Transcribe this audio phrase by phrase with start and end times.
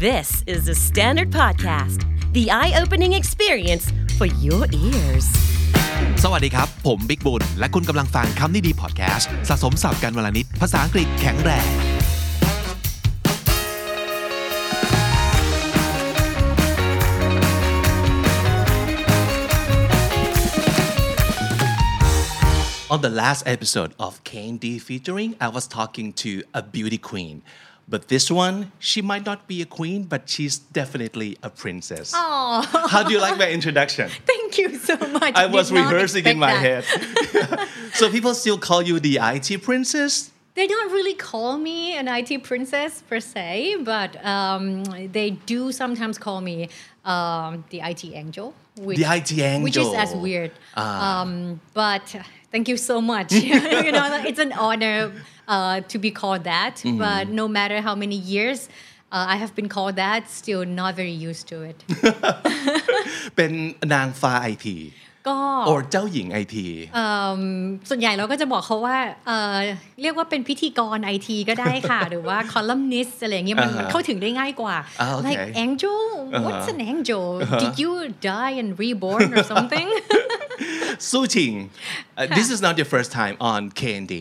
[0.00, 5.26] This is the Standard Podcast, the eye opening experience for your ears.
[6.22, 11.68] สวัสดีครับ ผมบิ๊กบุญ และคุณกำลังฟังคำนี้ดีพอดแคสต์สะสมสับกันวลนิด ภาษาอังกฤษแข็งแรง
[22.88, 27.42] On the last episode of Candy featuring, I was talking to a beauty queen.
[27.87, 32.13] but this one, she might not be a queen, but she's definitely a princess.
[32.15, 34.09] Oh, How do you like my introduction?
[34.25, 35.35] thank you so much.
[35.35, 36.85] I was Did rehearsing in my that.
[36.85, 37.67] head.
[37.93, 40.31] so people still call you the IT princess?
[40.53, 46.17] They don't really call me an IT princess per se, but um, they do sometimes
[46.17, 46.69] call me
[47.05, 48.53] um, the IT angel.
[48.77, 49.63] Which, The IT angel.
[49.63, 50.51] Which is as weird.
[50.75, 51.21] Ah.
[51.21, 52.15] Um, but
[52.51, 53.31] thank you so much.
[53.85, 55.11] you know, it's an honor
[55.54, 56.74] uh, to be called that.
[56.76, 56.98] Mm-hmm.
[57.04, 58.68] But no matter how many years
[59.14, 61.78] uh, I have been called that, still not very used to it.
[63.36, 63.52] เป็น
[63.92, 64.76] นางฟ้าไอที
[65.28, 65.38] ก็
[65.70, 67.40] or เจ้าหญิงไอที เอิ่ม
[67.88, 69.56] ส่วนใหญ่เราก็จะบอกเขาว่าเอ่อ
[70.02, 76.00] เรียกว่าเป็นพิธีกรไอทีก็ได้ค่ะ หรือว่า columnist อะไรอย่างเงี้ยมัน อ่าฮะ เข้าถึงได้ง่ายกว่า อ่าโอเค like angel
[76.34, 77.26] อ่าฮะ what's an angel
[77.62, 77.92] did you
[78.30, 79.88] die and reborn or something
[81.10, 81.52] สู้ชิง
[82.18, 84.14] Uh, this is not your first time on KND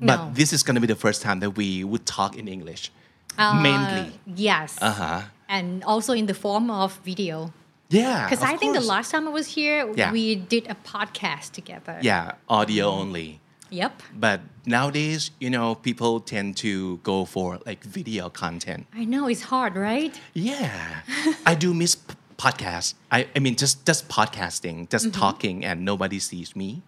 [0.00, 0.30] but No.
[0.34, 2.90] this is going to be the first time that we would talk in English
[3.38, 5.22] mainly yes Uh-huh.
[5.48, 7.52] and also in the form of video
[7.88, 10.12] yeah because I think the last time I was here Yeah.
[10.12, 13.40] we did a podcast together yeah audio only
[13.70, 19.26] yep but nowadays you know people tend to go for like video content I know
[19.28, 21.00] it's hard right Yeah,
[21.46, 22.94] I do miss p- podcasts.
[23.10, 25.20] I, I mean, just just podcasting, just Mm-hmm.
[25.24, 26.80] talking, and nobody sees me.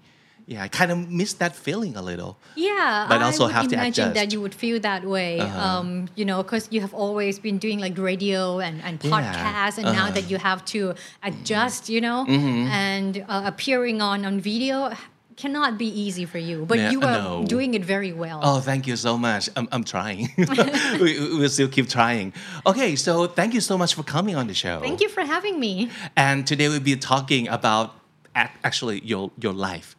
[0.47, 2.37] Yeah, I kind of miss that feeling a little.
[2.57, 4.05] Yeah, But I also would have to imagine.
[4.05, 4.15] Uh-huh.
[4.15, 5.41] that you would feel that way.
[5.41, 9.87] Um, you know, because you have always been doing like radio and, and podcasts, and
[9.87, 10.11] now uh-huh.
[10.13, 12.67] that you have to adjust, you know, Mm-hmm.
[12.69, 14.93] and uh, appearing on on video
[15.37, 16.65] cannot be easy for you.
[16.67, 17.45] But No, you are no.
[17.47, 18.41] doing it very well.
[18.43, 19.49] Oh, thank you so much.
[19.57, 20.29] I'm, I'm trying.
[21.01, 22.33] we, we'll still keep trying.
[22.67, 24.81] Okay, so thank you so much for coming on the show.
[24.81, 25.89] Thank you for having me.
[26.17, 27.95] And today we'll be talking about
[28.35, 29.97] actually your your life.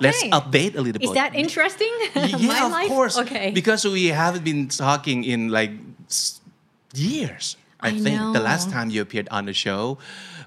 [0.00, 1.02] Let's update a little bit.
[1.04, 1.90] Is that interesting?
[2.14, 2.88] yeah, of life?
[2.88, 3.18] course.
[3.18, 3.50] Okay.
[3.50, 5.72] Because we haven't been talking in like
[6.94, 7.56] years.
[7.80, 9.98] I, I think the last time you appeared on the show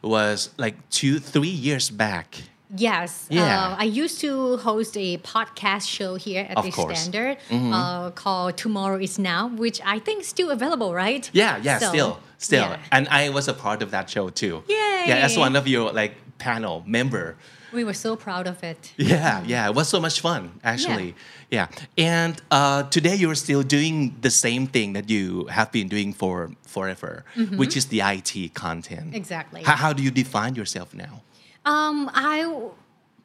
[0.02, 2.38] was like two, three years back.
[2.76, 3.28] Yes.
[3.30, 3.44] Yeah.
[3.70, 7.08] Uh, I used to host a podcast show here at Of the course.
[7.08, 7.12] Mm-hmm.
[7.12, 7.38] Standard
[7.74, 11.30] uh, called Tomorrow Is Now, which I think is still available, right?
[11.34, 12.64] Yeah, yeah, So, still, still.
[12.70, 12.80] yeah.
[12.92, 14.64] And I was a part of that show too.
[14.68, 15.04] Yay.
[15.08, 17.36] Yeah, as one of your like panel member.
[17.76, 18.94] We were so proud of it.
[18.98, 21.16] Yeah, yeah, it was so much fun actually.
[21.52, 26.14] Yeah, and uh, today you're still doing the same thing that you have been doing
[26.14, 27.26] for forever,
[27.62, 29.08] which is the IT content.
[29.08, 29.16] Mm-hmm.
[29.16, 29.64] Exactly.
[29.64, 31.22] How, how do you define yourself now?
[31.66, 32.36] Um, I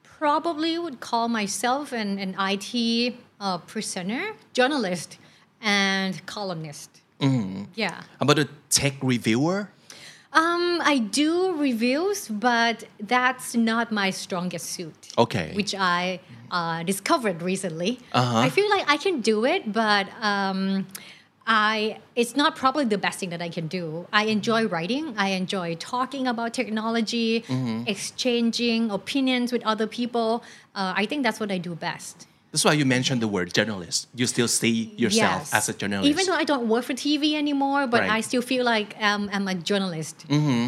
[0.02, 5.18] probably would call myself an, an IT uh, presenter, journalist,
[5.60, 7.00] and columnist.
[7.20, 7.64] Mm-hmm.
[7.74, 7.94] Yeah.
[8.18, 9.70] How about a tech reviewer?
[10.32, 15.08] Um, I do reviews, but that's not my strongest suit.
[15.18, 15.52] Okay.
[15.54, 16.20] Which I
[16.52, 17.98] uh, discovered recently.
[18.12, 18.38] Uh-huh.
[18.38, 20.86] I feel like I can do it, but um,
[21.46, 24.06] I it's not probably the best thing that I can do.
[24.12, 25.14] I enjoy writing.
[25.18, 27.88] I enjoy talking about technology, Mm-hmm.
[27.88, 30.44] exchanging opinions with other people.
[30.76, 32.28] Uh, I think that's what I do best.
[32.51, 33.99] That's why you mentioned the word journalist.
[34.19, 35.53] You still see yourself Yes.
[35.57, 36.09] as a journalist.
[36.13, 38.17] Even though I don't work for TV anymore, but Right.
[38.17, 40.15] I still feel like um, I'm a journalist.
[40.35, 40.61] Mm-hmm.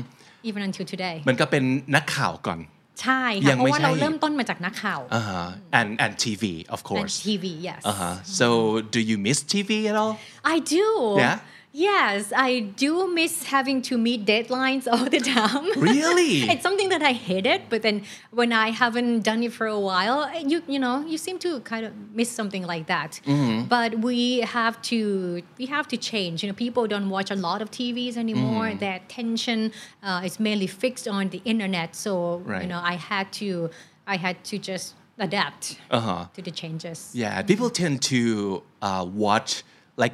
[0.50, 1.16] Even until today.
[1.30, 1.64] มันก็เป็น
[1.96, 2.59] นักข่าวก่อน
[3.02, 5.80] ใช่ ยั ค่ะ ง เพ ไม่ ราะว่า ใช่ เราเริ่มต้นมาจากนักข่าว uh-huh.
[5.80, 6.44] and and TV
[6.75, 8.03] of and course TV yes uh-huh.
[8.40, 8.48] so
[8.94, 10.14] do you miss TV at all
[10.53, 10.86] I do
[11.24, 11.38] Yeah?
[11.72, 16.43] yes I do miss having to meet deadlines all the time Really?
[16.53, 20.31] it's something that I hated but then when I haven't done it for a while
[20.47, 23.65] you you know you seem to kind of miss something like that Mm-hmm.
[23.69, 27.62] but we have to we have to change you know people don't watch a lot
[27.62, 28.79] of TVs anymore Mm-hmm.
[28.79, 32.62] their attention uh, is mainly fixed on the internet so Right.
[32.62, 33.70] you know I had to
[34.06, 36.26] I had to just adapt uh-huh.
[36.35, 39.62] to the changes yeah people tend to uh, watch
[39.97, 40.12] like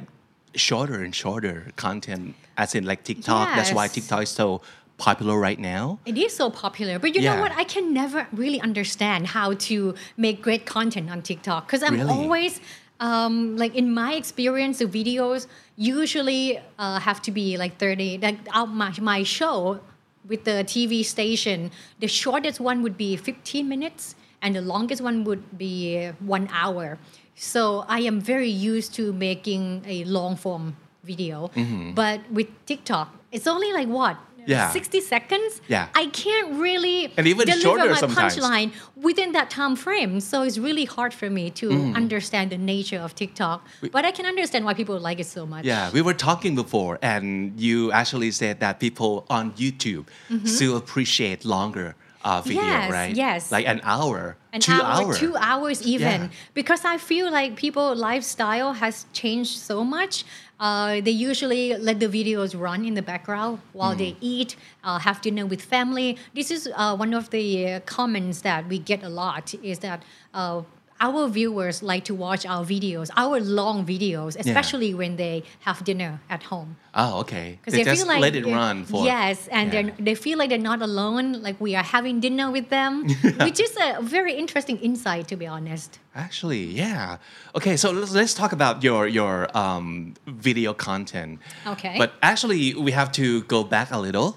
[0.55, 4.61] shorter and shorter content as in like TikTok that's why TikTok is so
[4.97, 7.53] popular right now It is so popular, but you know what?
[7.55, 12.11] I can never really understand how to make great content on TikTok because I'm Really?
[12.11, 12.59] always
[12.99, 15.47] um, like in my experience, the videos
[15.77, 18.17] usually uh, have to be like 30.
[18.17, 19.79] Like out my, my show
[20.27, 25.23] with the TV station, the shortest one would be 15 minutes, and the longest one
[25.23, 26.97] would be one hour.
[27.43, 31.49] So I am very used to making a long form video.
[31.95, 34.15] But with TikTok, it's only like what?
[34.17, 34.51] Mm-hmm.
[34.51, 34.71] Yeah.
[34.71, 35.89] 60 seconds Yeah.
[35.93, 38.35] i can't really And even deliver shorter my sometimes.
[38.37, 41.95] punchline within that time frame so it's really hard for me to Mm.
[41.95, 43.57] understand the nature of tiktok
[43.91, 46.97] but i can understand why people like it so much Yeah, we were talking before,
[47.13, 47.25] and
[47.59, 50.05] you actually said that people on YouTube
[50.45, 51.87] still appreciate longer
[52.23, 52.61] uh, video.
[52.63, 53.15] Yes, right?
[53.15, 53.51] yes.
[53.51, 55.13] Like an hour, an two hour, hour.
[55.13, 56.27] two hours even Yeah.
[56.53, 60.25] because i feel like people lifestyle has changed so much
[60.59, 64.17] uh, they usually let the videos run in the background while they Mm.
[64.33, 68.67] eat uh, have dinner with family this is uh, one of the uh, comments that
[68.67, 69.99] we get a lot is that
[70.33, 70.61] uh,
[71.01, 76.19] our viewers like to watch our videos our long videos especially when they have dinner
[76.29, 77.59] at home Oh, okay.
[77.61, 79.91] because They they, just feel like let it they're- run for yes, and Yeah.
[79.99, 81.27] they feel like they're not alone.
[81.47, 83.05] Like we are having dinner with them,
[83.45, 85.99] which is a very interesting insight, to be honest.
[86.15, 87.17] Actually, yeah.
[87.55, 90.15] Okay, so let's, let's talk about your your um,
[90.47, 91.39] video content.
[91.73, 91.93] Okay.
[92.01, 94.29] But actually, we have to go back a little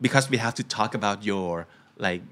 [0.00, 1.66] because we have to talk about your
[1.98, 2.22] like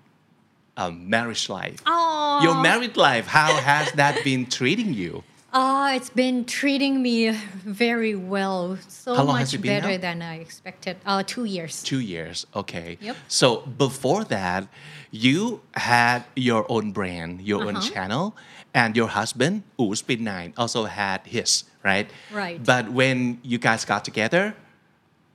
[0.79, 1.83] um, marriage life.
[1.85, 3.27] Oh, Your married life.
[3.27, 5.25] How has that been treating you?
[5.53, 7.31] oh, it's been treating me
[7.65, 8.77] very well.
[8.87, 9.99] So much has it been better now?
[10.07, 10.97] than I expected.
[11.07, 11.83] Uh, two years.
[11.83, 12.47] Two years.
[12.55, 12.99] Okay.
[13.01, 13.17] Yep.
[13.29, 13.47] So
[13.79, 14.69] before that,
[15.11, 17.91] you had your own brand, your own Uh-huh.
[17.91, 18.37] channel,
[18.75, 22.07] and your husband, Wu Spin Nine, also had his, right?
[22.31, 22.63] Right.
[22.63, 24.55] But when you guys got together,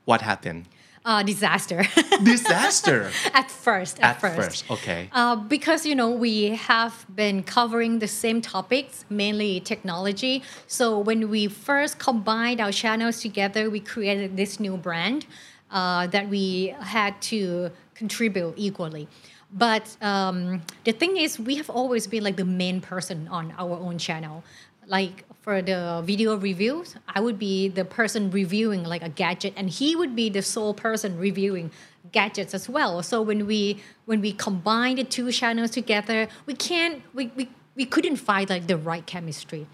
[0.06, 0.66] what happened?
[1.06, 1.84] Uh, disaster.
[2.24, 3.12] Disaster.
[3.34, 4.00] at first.
[4.00, 5.10] At, At first, okay.
[5.12, 10.44] Uh, because you know we have been covering the same topics, mainly technology.
[10.66, 15.26] So when we first combined our channels together, we created this new brand
[15.72, 19.10] uh, that we had to contribute equally.
[19.52, 23.78] But um, the thing is, we have always been like the main person on our
[23.78, 24.44] own channel.
[24.88, 29.70] Like for the video reviews, I would be the person reviewing like a gadget, and
[29.70, 31.72] he would be the sole person reviewing
[32.12, 33.02] gadgets as well.
[33.04, 37.86] So when we when we combine the two channels together, we can't we, we, we
[37.86, 39.68] couldn't find like the right chemistry.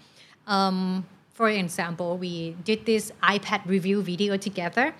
[0.46, 4.94] Um, for example, we did this iPad review video together,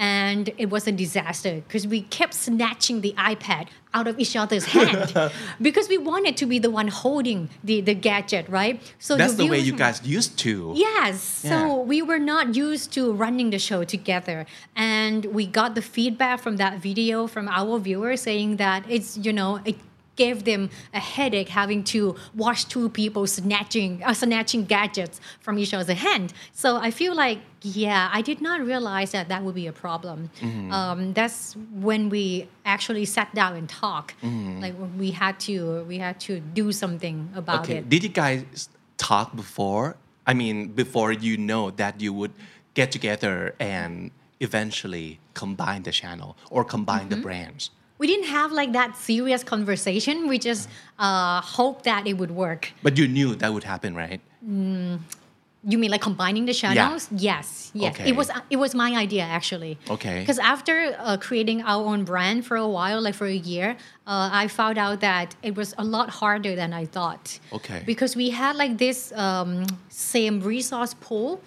[0.00, 4.64] and it was a disaster because we kept snatching the iPad out of each other's
[4.64, 5.12] hand
[5.60, 8.80] because we wanted to be the one holding the, the gadget, right?
[8.98, 10.72] So That's the way you guys used to.
[10.74, 11.42] Yes.
[11.44, 11.50] Yeah.
[11.50, 14.46] So we were not used to running the show together.
[14.74, 19.34] And we got the feedback from that video from our viewers saying that it's, you
[19.34, 19.76] know, it
[20.24, 20.62] gave them
[21.00, 22.00] a headache having to
[22.44, 26.26] watch two people snatching uh, snatching gadgets from each other's hand.
[26.62, 27.38] So I feel like
[27.84, 30.18] yeah, I did not realize that that would be a problem.
[30.40, 30.72] Mm-hmm.
[30.78, 31.40] Um, that's
[31.88, 32.24] when we
[32.64, 34.14] actually sat down and talked.
[34.22, 34.60] Mm-hmm.
[34.64, 37.78] Like we had to we had to do something about Okay.
[37.78, 37.88] it.
[37.94, 38.68] Did you guys
[39.08, 39.86] talk before?
[40.30, 42.32] I mean, before you know that you would
[42.78, 43.34] get together
[43.76, 45.08] and eventually
[45.42, 47.20] combine the channel or combine Mm-hmm.
[47.20, 47.62] the brands?
[48.00, 50.26] We didn't have like that serious conversation.
[50.26, 50.68] We just
[50.98, 52.72] uh, hoped that it would work.
[52.82, 54.20] But you knew that would happen, right?
[54.42, 57.08] You mean like combining the channels?
[57.12, 57.18] Yeah.
[57.36, 57.94] Yes, yes.
[57.94, 58.08] Okay.
[58.08, 59.76] It was it was my idea actually.
[59.90, 60.20] Okay.
[60.20, 63.76] Because after uh, creating our own brand for a while, like for a year,
[64.06, 67.38] uh, I found out that it was a lot harder than I thought.
[67.52, 67.82] Okay.
[67.84, 71.42] Because we had like this um, same resource pool.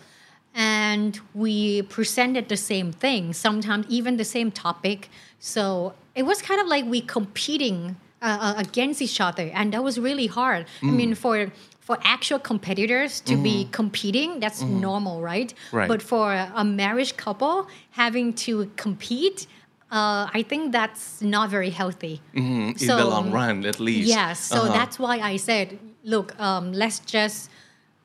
[0.54, 5.10] And we presented the same thing, sometimes even the same topic.
[5.40, 9.84] So it was kind of like we competing uh, uh, against each other, and that
[9.84, 10.66] was really hard.
[10.82, 10.94] I Mm.
[10.96, 15.54] mean, for for actual competitors to be competing, that's normal, right?
[15.54, 15.78] Mm-hmm.
[15.78, 15.88] Right.
[15.90, 19.48] But for a marriage couple having to compete,
[19.92, 22.22] uh, I think that's not very healthy.
[22.34, 24.08] In the long run, at least.
[24.08, 24.72] Yes, so Uh-huh.
[24.78, 27.50] that's why I said, look, um, let's just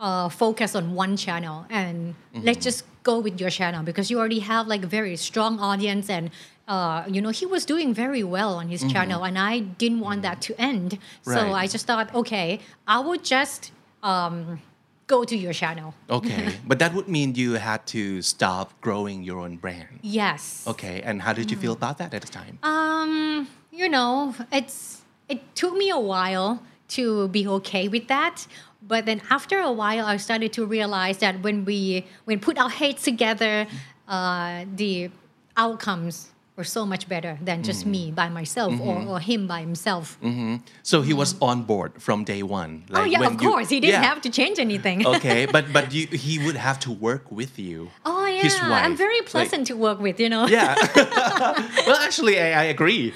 [0.00, 2.46] uh, focus on one channel and Mm-hmm.
[2.46, 6.08] let's just go with your channel because you already have like a very strong audience
[6.10, 6.30] and
[6.68, 10.22] uh, you know he was doing very well on his channel and I didn't want
[10.22, 10.98] that to end.
[11.22, 11.54] So Mm-hmm.
[11.54, 14.60] I just thought, okay, I would just um,
[15.06, 15.94] go to your channel.
[16.10, 16.54] Okay.
[16.66, 19.98] but that would mean you had to stop growing your own brand.
[20.02, 20.64] Yes.
[20.66, 21.00] Okay.
[21.02, 22.58] And how did you feel about that at the time?
[22.62, 28.46] Um, you know, it's it took me a while to be okay with that.
[28.80, 32.70] But then after a while, I started to realize that when we when put our
[32.70, 33.66] heads together,
[34.06, 35.10] uh, the
[35.56, 40.18] outcomes were so much better than just me by myself or, or him by himself.
[40.82, 42.82] so he was on board from day one.
[42.94, 44.08] oh yeah, when of you- course, he didn't Yeah.
[44.08, 45.06] have to change anything.
[45.14, 47.90] okay, but but you, he would have to work with you.
[48.04, 48.48] oh yeah.
[48.84, 50.18] I'm very Like- pleasant to work with.
[50.18, 50.46] You know.
[50.46, 50.74] Yeah.
[51.86, 53.10] well, actually, I, I agree.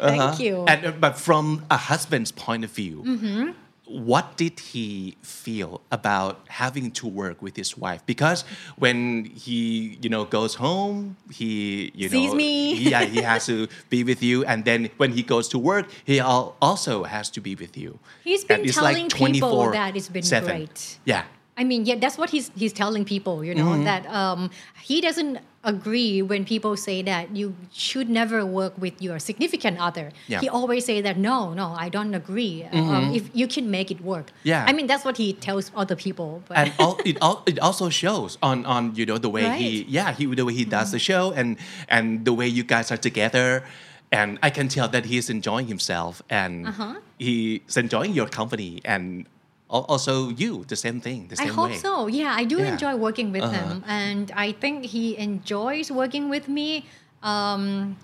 [0.00, 0.64] Thank you.
[0.68, 3.50] And uh, but from a husband's point of view, Mm-hmm.
[3.86, 8.04] What did he feel about having to work with his wife?
[8.04, 8.44] Because
[8.76, 12.74] when he, you know, goes home, he, you Sees know, me.
[12.74, 16.18] yeah, he has to be with you, and then when he goes to work, he
[16.20, 17.98] also has to be with you.
[18.24, 19.72] he's been it's like telling people 24/7.
[19.72, 20.98] that it's been great.
[21.04, 21.24] Yeah.
[21.58, 23.84] I mean, yeah, that's what he's he's telling people, you know, Mm-hmm.
[23.84, 24.50] that um,
[24.82, 30.12] he doesn't agree when people say that you should never work with your significant other.
[30.28, 30.36] Yeah.
[30.36, 30.42] Mm-hmm.
[30.44, 32.64] He always say that no, no, I don't agree.
[32.72, 34.30] Um, if you can make it work.
[34.44, 34.64] Yeah.
[34.68, 36.42] I mean, that's what he tells other people.
[36.46, 39.48] But and all, it all, it also shows on on you know the way he
[39.48, 39.64] Right.
[39.86, 39.96] Mm-hmm.
[39.98, 41.56] yeah he the way he does the show and
[41.88, 43.64] and the way you guys are together
[44.12, 46.94] and I can tell that he's enjoying himself and Uh-huh.
[47.18, 49.26] he's enjoying your company and
[49.68, 52.06] also you the same thing the I hope way so.
[52.06, 52.72] Yeah, I do Yeah.
[52.72, 53.56] enjoy working with Uh-huh.
[53.58, 56.84] him, and I think he enjoys working with me
[57.22, 57.96] um,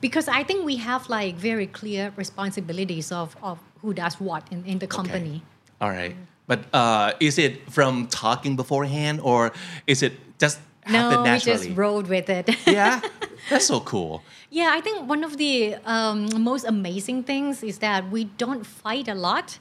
[0.00, 4.64] because I think we have like very clear responsibilities of, of who does what in,
[4.64, 5.42] in the company.
[5.42, 5.84] Okay.
[5.84, 9.52] all right but uh, is it from talking beforehand or
[9.86, 12.48] is it just happen No, we just rolled with it.
[12.66, 13.00] yeah
[13.48, 14.22] that's so cool
[14.52, 19.06] yeah, I think one of the um, most amazing things is that we don't fight
[19.06, 19.58] a lot.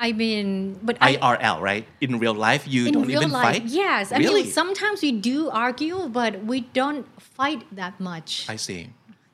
[0.00, 4.12] I mean, but I, IRL right in real life you don't even life, fight yes.
[4.12, 8.46] I really mean, sometimes we do argue, but we don't fight that much.
[8.48, 8.88] I see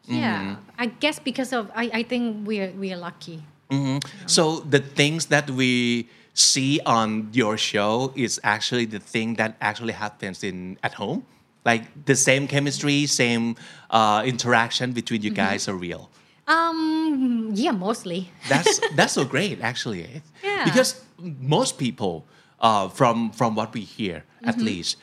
[0.06, 0.82] Yeah, mm-hmm.
[0.82, 3.42] I guess because of I, I think we're we're lucky.
[3.70, 3.98] Mm-hmm.
[4.26, 9.94] So the things that we see on your show is actually the thing that actually
[9.94, 11.26] happens in at home.
[11.64, 13.56] Like the same chemistry, same
[13.90, 15.46] uh, interaction between you mm-hmm.
[15.46, 16.10] guys are real.
[16.46, 18.30] Um, yeah, mostly.
[18.48, 20.22] That's that's so great, actually.
[20.42, 20.64] Yeah.
[20.64, 21.02] Because
[21.40, 22.24] most people,
[22.60, 24.96] uh, from from what we hear, at least,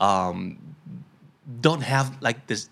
[0.00, 0.56] um,
[1.60, 2.68] don't have like this.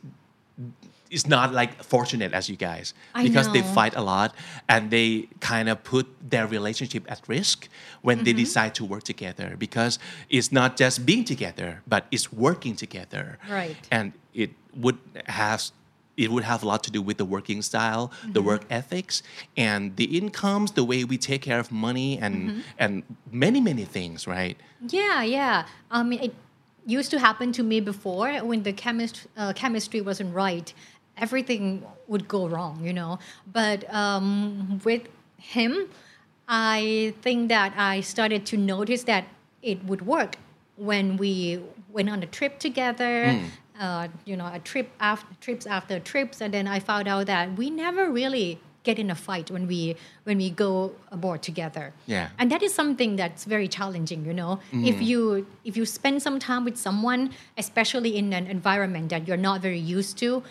[1.11, 4.35] It's not like fortunate as you guys because they fight a lot
[4.69, 7.69] and they kind of put their relationship at risk
[8.03, 8.39] when they Mm-hmm.
[8.45, 13.77] decide to work together because it's not just being together but it's working together Right.
[13.93, 15.71] and it would have
[16.17, 18.47] it would have a lot to do with the working style the Mm-hmm.
[18.47, 19.23] work ethics
[19.57, 22.61] and the incomes the way we take care of money and Mm-hmm.
[22.79, 24.57] and many many things right
[24.91, 25.67] Yeah, yeah.
[25.91, 26.35] I mean, it
[26.87, 30.69] used to happen to me before when the chemist uh, chemistry wasn't right.
[31.17, 31.65] Everything
[32.11, 33.19] would go wrong, you know.
[33.59, 35.03] But um, with
[35.39, 35.73] him,
[36.49, 39.25] I think that I started to notice that
[39.63, 40.37] it would work
[40.77, 41.61] when we
[41.97, 43.41] went on a trip together.
[43.79, 47.57] Uh, you know, a trip after trips after trips, and then I found out that
[47.57, 51.93] we never really get in a fight when we when we go aboard together.
[52.07, 52.29] Yeah.
[52.39, 54.61] and that is something that's very challenging you know?
[54.73, 59.45] If you if you spend some time with someone especially in an environment that you're
[59.51, 60.43] not very used to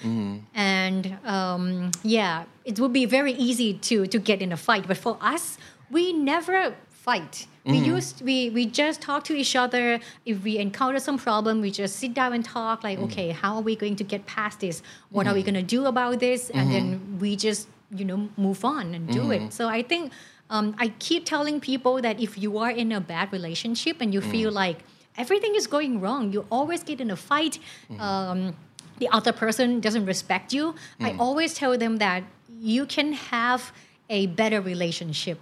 [0.53, 4.87] and um, yeah it would be very easy to to get in a fight.
[4.87, 5.57] But for us
[5.89, 7.85] we never fight we mm-hmm.
[7.85, 9.99] used we we just talk to each other.
[10.25, 13.11] If we encounter some problem we just sit down and talk like mm-hmm.
[13.11, 14.81] okay how are we going to get past this?
[15.09, 15.51] What are we mm-hmm.
[15.51, 16.49] going to do about this?
[16.49, 19.53] And then we just you know move on and do it.
[19.53, 20.11] So i think
[20.49, 24.21] um, i keep telling people that if you are in a bad relationship and you
[24.21, 24.31] mm.
[24.31, 24.79] feel like
[25.17, 27.59] everything is going wrong you always get in a fight
[27.99, 28.55] um,
[29.03, 30.75] the other person doesn't respect you.
[30.99, 31.19] I mm.
[31.19, 32.23] always tell them that
[32.59, 33.71] you can have
[34.09, 35.39] a better relationship.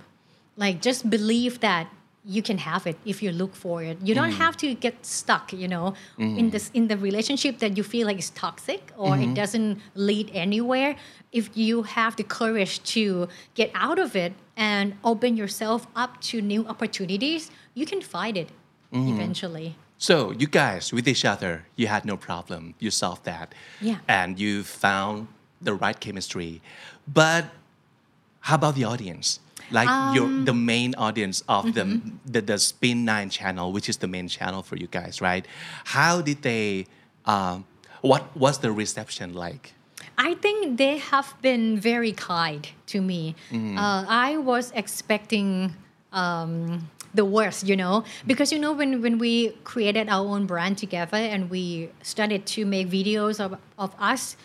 [0.57, 1.87] Like just believe that
[2.23, 3.97] you can have it if you look for it.
[4.03, 4.41] You don't mm-hmm.
[4.41, 6.49] have to get stuck you know in mm-hmm.
[6.49, 9.33] this in the relationship that you feel like is toxic or it mm-hmm.
[9.33, 10.95] doesn't lead anywhere.
[11.31, 16.41] If you have the courage to get out of it and open yourself up to
[16.41, 18.49] new opportunities you can fight it
[18.91, 19.75] eventually.
[19.97, 22.75] So you guys with each other you had no problem.
[22.79, 23.53] You solved that.
[23.79, 23.97] Yeah.
[24.07, 25.27] and you found
[25.61, 26.61] the right chemistry.
[27.07, 27.45] But
[28.41, 29.39] how about the audience
[29.71, 32.17] like your Um, the main audience of mm-hmm.
[32.25, 35.45] the, the the spin 9 channel which is the main channel for you guys right?
[35.85, 36.87] How did they
[37.25, 37.65] um,
[38.01, 39.73] what was the reception like?
[40.17, 43.35] I think they have been very kind to me.
[43.53, 45.73] Uh, I was expecting
[46.11, 50.77] um, the worst, you know, because you know when when we created our own brand
[50.77, 54.37] together and we started to make videos of, of us,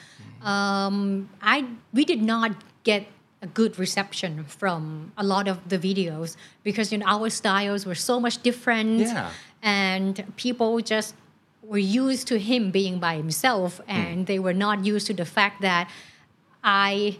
[0.42, 2.52] um, I we did not
[2.84, 3.06] get
[3.42, 7.94] a good reception from a lot of the videos because you know our styles were
[7.94, 9.30] so much different Yeah.
[9.62, 11.14] and people just
[11.62, 14.24] were used to him being by himself and hmm.
[14.24, 15.90] they were not used to the fact that
[16.64, 17.18] I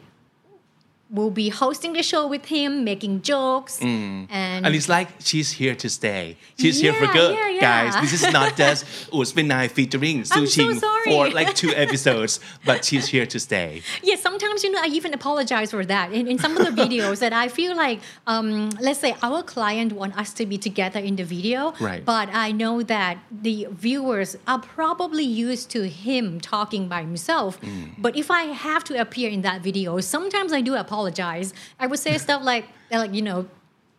[1.08, 5.74] will be hosting the show with him, making jokes, and And it's like she's here
[5.76, 6.36] to stay.
[6.58, 7.60] She's here for good, yeah, yeah.
[7.60, 7.92] guys.
[8.02, 11.04] This is not just Usminai featuring so Sushing sorry.
[11.04, 13.82] for like two episodes, but she's here to stay.
[14.02, 17.20] yeah, sometimes you know I even apologize for that in, in some of the videos
[17.20, 21.14] that I feel like um, let's say our client want us to be together in
[21.16, 22.04] the video, Right.
[22.04, 27.60] but I know that the viewers are probably used to him talking by himself.
[27.60, 27.94] Mm.
[27.98, 30.95] But if I have to appear in that video, sometimes I do apologize.
[31.80, 33.46] I would say stuff like like you know.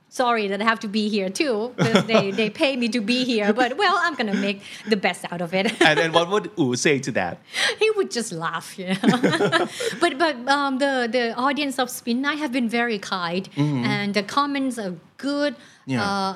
[0.09, 1.73] Sorry that I have to be here too.
[1.75, 5.25] because They, they pay me to be here, but well, I'm gonna make the best
[5.31, 5.65] out of it.
[5.81, 7.39] And then what would U say to that?
[7.79, 9.67] he would just laugh, you know.
[9.99, 14.79] but but um, the the audience of Spin9 have been very kind, and the comments
[14.79, 15.53] are good.
[15.55, 15.91] Mm-hmm.
[15.91, 16.03] Yeah.
[16.09, 16.33] Uh,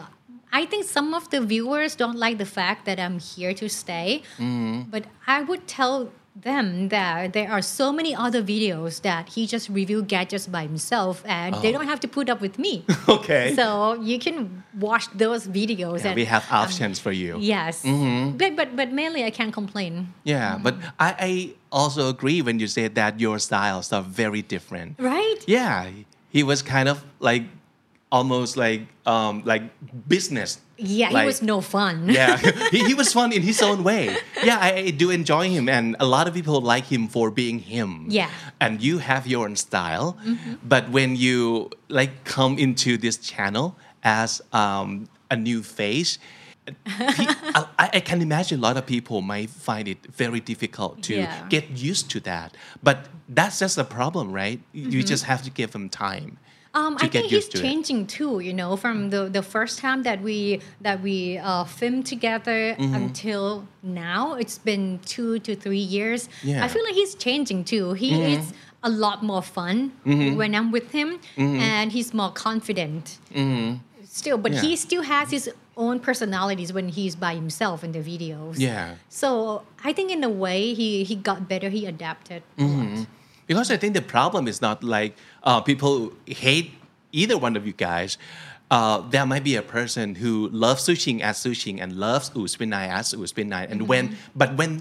[0.51, 4.21] I think some of the viewers don't like the fact that I'm here to stay,
[4.37, 4.91] Mm-hmm.
[4.91, 9.67] but I would tell them that there are so many other videos that he just
[9.69, 11.59] review gadgets by himself and Oh.
[11.61, 12.85] they don't have to put up with me.
[13.09, 13.53] Okay.
[13.55, 17.35] so you can watch those videos Yeah, and we have options for you.
[17.39, 17.83] yes.
[17.83, 18.38] Mm-hmm.
[18.38, 20.13] But, but but mainly I can't complain.
[20.23, 21.31] Yeah, but I, I
[21.71, 24.95] also agree when you say that your styles are very different.
[25.00, 25.39] Right?
[25.47, 25.89] Yeah,
[26.29, 27.43] he was kind of like
[28.11, 29.63] almost like um like
[30.07, 30.59] business.
[30.77, 32.09] Yeah, he was no fun.
[32.19, 32.37] yeah,
[32.71, 34.15] he, he was fun in his own way.
[34.43, 37.59] Yeah, I, I do enjoy him, and a lot of people like him for being
[37.59, 38.07] him.
[38.09, 38.29] Yeah.
[38.59, 40.17] and you have your own style,
[40.63, 46.17] but when you like come into this channel as um, a new face.
[46.85, 51.47] I, I can imagine a lot of people might find it very difficult to Yeah.
[51.49, 52.55] get used to that.
[52.83, 54.59] But that's just a problem, right?
[54.73, 56.37] You just have to give them time.
[56.73, 57.61] Um, I think he's to it.
[57.61, 58.39] changing too.
[58.39, 62.95] You know, from the, the first time that we that we uh, filmed together Mm-hmm.
[62.95, 66.29] until now, it's been two to three years.
[66.43, 66.55] Yeah.
[66.55, 66.63] Mm-hmm.
[66.63, 67.91] I feel like he's changing too.
[67.93, 73.19] He is a lot more fun when I'm with him, and he's more confident.
[74.05, 74.63] Still, but Mm-hmm.
[74.63, 74.69] Yeah.
[74.69, 78.55] he still has his own personalities when he's by himself in the videos.
[78.59, 78.95] Yeah.
[79.09, 81.69] So I think in a way he he got better.
[81.69, 82.43] He adapted.
[82.57, 82.95] a Mm-hmm.
[82.95, 83.07] lot.
[83.51, 85.12] Because I think the problem is not like
[85.43, 86.72] uh, people hate
[87.12, 88.17] either one of you guys.
[88.72, 93.13] Uh, there might be a person who loves sushing as sushing and loves uspinai as
[93.13, 93.70] uspinai.
[93.70, 94.39] And when, Mm-hmm.
[94.41, 94.72] but when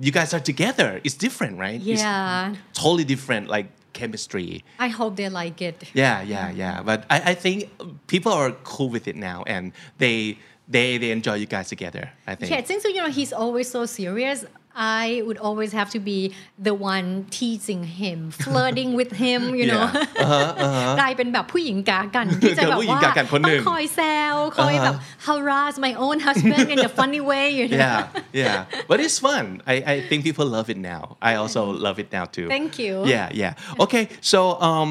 [0.00, 1.76] you guys are together, it's different, right?
[1.92, 2.54] It's Yeah.
[2.72, 4.64] totally different, like chemistry.
[4.78, 5.76] I hope they like it.
[5.92, 6.80] Yeah, yeah, yeah.
[6.82, 7.68] But I, I think
[8.06, 10.38] people are cool with it now, and they
[10.74, 12.04] they they enjoy you guys together.
[12.26, 12.48] I think.
[12.50, 14.38] Yeah, since you know he's always so serious,
[14.75, 19.89] I would always have to be the one teasing him, flirting with him, you know.
[19.93, 20.23] Yeah.
[20.23, 24.01] Uh-huh, กลายเป็นแบบผู้หญิงกากันที่จะแบบ ผู้หญิง ว่าก ากันคนหนึ่ง ต้องคอยแซ
[24.33, 24.95] วคอยแบบ
[25.27, 27.99] harass my own husband in a funny way you know yeah,
[28.43, 28.57] yeah.
[28.89, 29.45] But it's fun.
[29.73, 31.03] I, I think people love it now.
[31.29, 32.47] I also love it now too.
[32.55, 32.93] Thank you.
[33.13, 33.83] Yeah, yeah.
[33.85, 34.89] Okay, so um,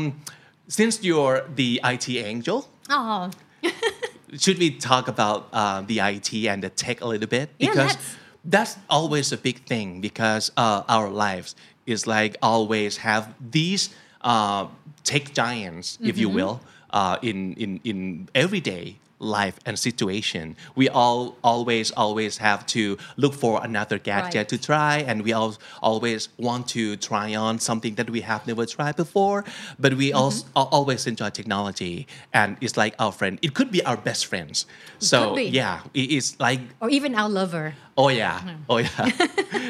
[0.79, 2.59] since you're the IT angel,
[2.99, 3.31] oh
[4.43, 7.47] should we talk about uh, the IT and the tech a little bit?
[7.59, 8.17] Yeah, Because let's.
[8.46, 11.56] that's always a big thing because uh, our lives
[11.86, 13.90] is like always have these
[14.22, 14.68] uh,
[15.04, 16.36] tech giants, if you Mm-hmm.
[16.36, 20.56] will, uh, in, in, in everyday life and situation.
[20.76, 24.50] We all always, always have to look for another gadget Right.
[24.50, 28.66] to try and we all always want to try on something that we have never
[28.66, 29.44] tried before
[29.80, 30.18] but we Mm-hmm.
[30.18, 34.26] also al- always enjoy technology and it's like our friend it could be our best
[34.26, 34.66] friends
[35.00, 35.44] so could be.
[35.46, 39.10] yeah it is like or even our lover oh yeah oh yeah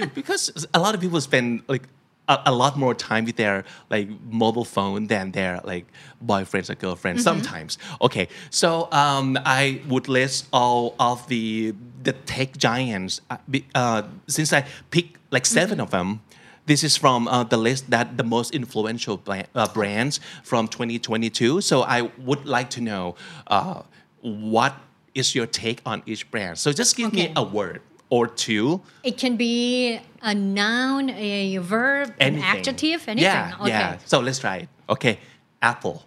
[0.13, 1.83] because a lot of people spend like
[2.27, 5.85] a, a lot more time with their like mobile phone than their like
[6.25, 7.41] boyfriends or girlfriends Mm-hmm.
[7.41, 7.77] sometimes.
[8.01, 13.21] Okay so um, i would list all of the the tech giants.
[13.29, 13.37] Uh,
[13.73, 16.21] uh, since i picked like 7 of them
[16.67, 21.61] this is from uh, the list that the most influential bla- uh, brands from 2022
[21.61, 23.15] so i would like to know
[23.47, 23.81] uh,
[24.21, 24.73] what
[25.13, 26.57] is your take on each brand?
[26.57, 32.13] So just give me a word or two it can be a noun a verb
[32.19, 32.43] anything.
[32.43, 33.97] an adjective anything Yeah, okay yeah.
[34.05, 34.69] So let's try it.
[34.89, 35.19] Okay,
[35.61, 36.05] Apple.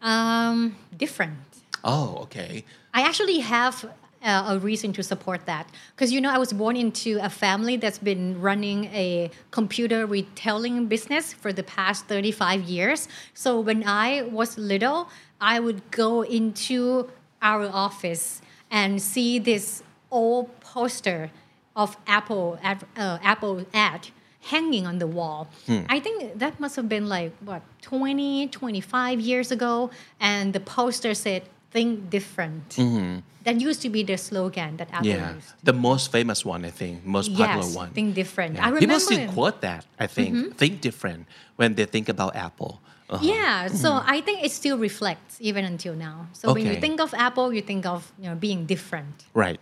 [0.00, 1.38] um different
[1.84, 2.64] Oh, okay.
[2.94, 3.84] I actually have
[4.24, 7.76] uh, a reason to support that because you know I was born into a family
[7.76, 13.06] that's been running a computer retailing business for the past 35 years.
[13.34, 17.10] So when I was little, I would go into
[17.42, 19.82] our office and see this
[20.14, 21.30] old poster
[21.74, 24.08] of Apple ad, uh, Apple ad
[24.52, 25.48] hanging on the wall.
[25.88, 31.14] I think that must have been like what 20 25 years ago and the poster
[31.14, 31.42] said
[31.74, 32.76] think different.
[33.44, 35.52] That used to be the slogan that Apple Yeah, used.
[35.64, 37.90] the most famous one, I think, most popular yes, one.
[37.90, 38.54] think different.
[38.56, 38.64] Yeah.
[38.66, 38.80] I remember.
[38.80, 39.84] People still quote that.
[39.98, 40.50] I think Mm-hmm.
[40.60, 41.26] think different
[41.60, 42.80] when they think about Apple.
[43.20, 46.26] Yeah, so I think it still reflects even until now.
[46.32, 49.14] So when you think of Apple, you think of you know being different.
[49.34, 49.60] Right.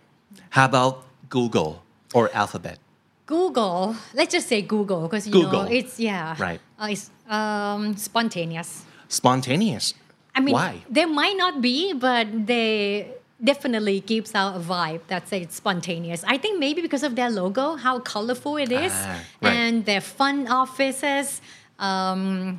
[0.53, 2.79] How about Google or Alphabet?
[3.25, 5.65] Google, let's just say Google because you Google.
[5.65, 6.61] know it's yeah, Right.
[6.79, 8.85] uh, it's um, spontaneous.
[9.09, 9.95] Spontaneous.
[10.35, 10.85] I mean, Why?
[10.91, 13.09] there might not be, but they
[13.43, 16.23] definitely gives out a vibe that says it's spontaneous.
[16.29, 19.53] I think maybe because of their logo, how colorful it is, Ah, right.
[19.57, 21.41] and their fun offices.
[21.79, 22.59] Um,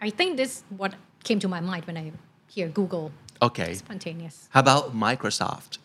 [0.00, 2.12] I think this what came to my mind when I
[2.48, 3.12] hear Google.
[3.42, 3.74] Okay.
[3.74, 4.48] Spontaneous.
[4.50, 5.76] How about Microsoft?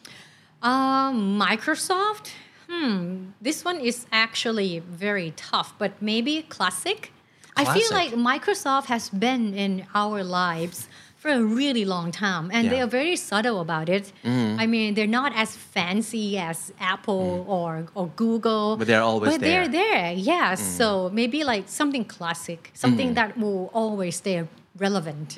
[0.65, 2.27] Um, Microsoft.
[2.69, 7.13] Hmm, this one is actually very tough, but maybe classic.
[7.57, 8.17] I feel Classic.
[8.17, 12.85] like Microsoft has been in our lives for a really long time, and they Yeah.
[12.85, 14.13] are very subtle about it.
[14.25, 19.41] I mean, they're not as fancy as Apple or or Google, But they're always but
[19.41, 19.91] they're there.
[19.93, 20.13] there.
[20.33, 24.39] Yeah, so maybe like something classic, something that will always stay
[24.87, 25.29] relevant,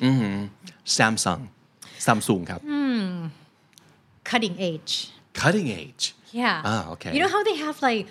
[0.97, 1.41] Samsung.
[2.05, 2.61] Samsung ครับ
[4.29, 4.93] cutting edge.
[5.38, 6.14] Cutting edge.
[6.32, 6.62] Yeah.
[6.64, 7.14] Ah, okay.
[7.14, 8.06] You know how they have like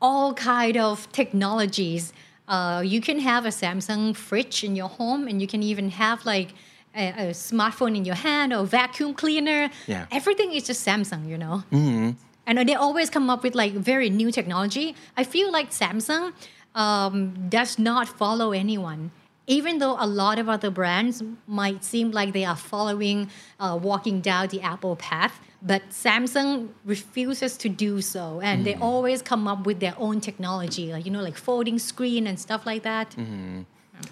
[0.00, 2.12] all kind of technologies.
[2.48, 6.24] Uh, you can have a Samsung fridge in your home, and you can even have
[6.24, 6.54] like
[6.96, 9.70] a, a smartphone in your hand or vacuum cleaner.
[9.86, 10.06] Yeah.
[10.10, 11.62] Everything is just Samsung, you know.
[11.70, 12.10] Mm-hmm.
[12.46, 14.94] And they always come up with like very new technology.
[15.16, 16.32] I feel like Samsung
[16.74, 19.10] um, does not follow anyone.
[19.48, 24.20] Even though a lot of other brands might seem like they are following, uh, walking
[24.20, 29.64] down the Apple path, but Samsung refuses to do so, and they always come up
[29.66, 33.16] with their own technology, like you know, like folding screen and stuff like that.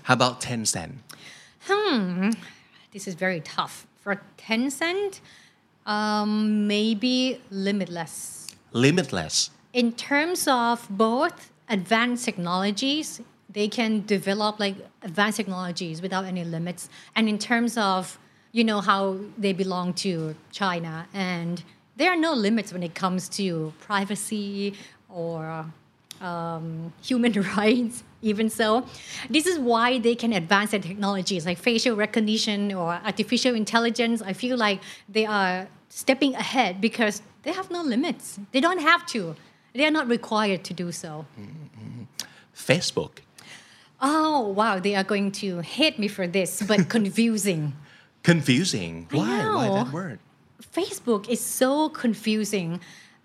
[0.09, 0.95] How about Tencent?
[1.69, 2.31] Hmm,
[2.93, 5.21] this is very tough for Tencent.
[5.85, 8.49] Um, maybe limitless.
[8.73, 9.51] Limitless.
[9.73, 13.21] in terms of both advanced technologies
[13.57, 16.91] they can develop like advanced technologies without any limits.
[17.17, 18.19] And in terms of
[18.53, 21.63] you know how they belong to china and
[21.97, 24.75] there are no limits when it comes to privacy
[25.09, 25.65] or
[26.21, 28.87] um, human rights even so.
[29.31, 34.21] This is why they can advance their technologies like facial recognition or artificial intelligence.
[34.21, 38.39] I feel like they are stepping ahead because they have no limits.
[38.53, 39.35] They don't have to.
[39.75, 41.25] They are not required to do so.
[42.55, 43.26] Facebook.
[44.01, 47.73] Oh wow they are going to hate me for this but confusing
[48.27, 49.07] Confusing.
[49.13, 49.47] Why?
[49.55, 50.19] Why that word?
[50.75, 52.81] Facebook is so confusing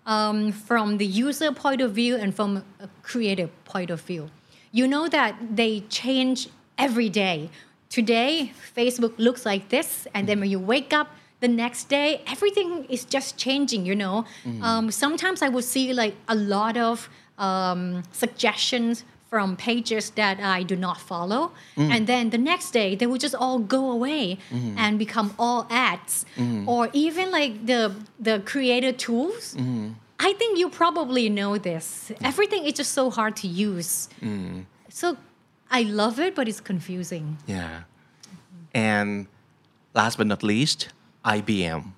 [0.06, 4.30] um, from the user point of view and from a creative point of view.
[4.70, 7.50] You know that they change every day.
[7.88, 11.08] Today, Facebook looks like this, and then when you wake up
[11.40, 14.24] the next day, everything is just changing, you know.
[14.62, 20.62] Um, sometimes I would see like a lot of um, suggestions from pages that I
[20.62, 21.52] do not follow.
[21.78, 21.90] Mm.
[21.94, 24.74] And then the next day, they will just all go away mm.
[24.76, 26.26] and become all ads.
[26.36, 26.68] Mm.
[26.68, 29.56] Or even like the, the creator tools.
[30.20, 32.12] I think you probably know this.
[32.22, 34.10] Everything is just so hard to use.
[34.90, 35.16] So
[35.70, 37.38] I love it, but it's confusing.
[37.46, 37.84] Yeah.
[38.74, 39.28] And
[39.94, 40.90] last but not least,
[41.24, 41.92] IBM.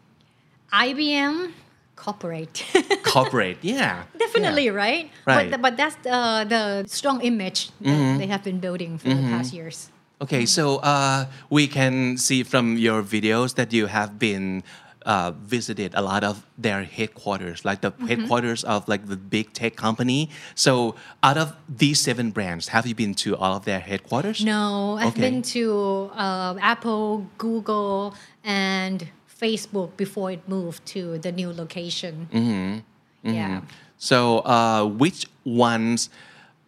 [0.73, 1.51] IBM,
[1.97, 2.65] corporate.
[3.05, 3.59] Corporate.
[3.63, 4.05] Yeah.
[4.19, 4.73] Definitely, Yeah.
[4.73, 5.11] right?
[5.27, 5.51] Right.
[5.51, 9.53] But, but that's uh, the strong image that they have been building for the past
[9.53, 9.91] years.
[10.21, 14.63] Okay, so uh, we can see from your videos that you have been
[15.05, 18.07] uh, visited a lot of their headquarters, like the Mm-hmm.
[18.07, 20.31] headquarters of like the big tech company.
[20.55, 24.43] So, out of these seven brands, have you been to all of their headquarters?
[24.43, 25.29] No, I've Okay.
[25.31, 29.09] been to uh, Apple, Google, and
[29.41, 32.29] Facebook before it moved to the new location.
[32.33, 33.31] Mm-hmm.
[33.35, 33.63] Yeah.
[33.99, 36.11] So, uh, which ones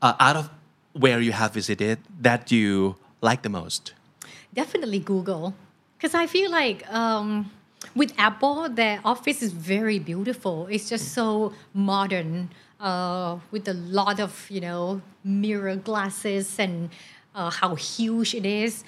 [0.01, 0.51] uh, out of
[0.93, 3.93] where you have visited that you like the most?
[4.55, 5.55] Definitely Google.
[5.97, 7.51] Because I feel like um,
[7.95, 10.67] with Apple, their office is very beautiful.
[10.71, 12.51] It's just so modern
[12.81, 16.91] uh, with a lot of, you know, mirror glasses and
[17.35, 18.85] uh, how huge it is.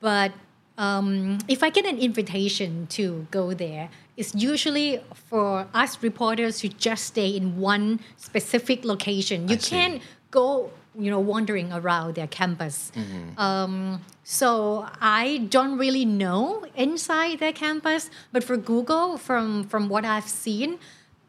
[0.00, 0.32] But
[0.78, 6.68] um, if I get an invitation to go there, it's usually for us reporters to
[6.68, 9.48] just stay in one specific location.
[9.48, 12.92] You can't go, you know, wandering around their campus.
[13.36, 20.04] Um, so I don't really know inside their campus, but for Google, from from what
[20.04, 20.78] I've seen,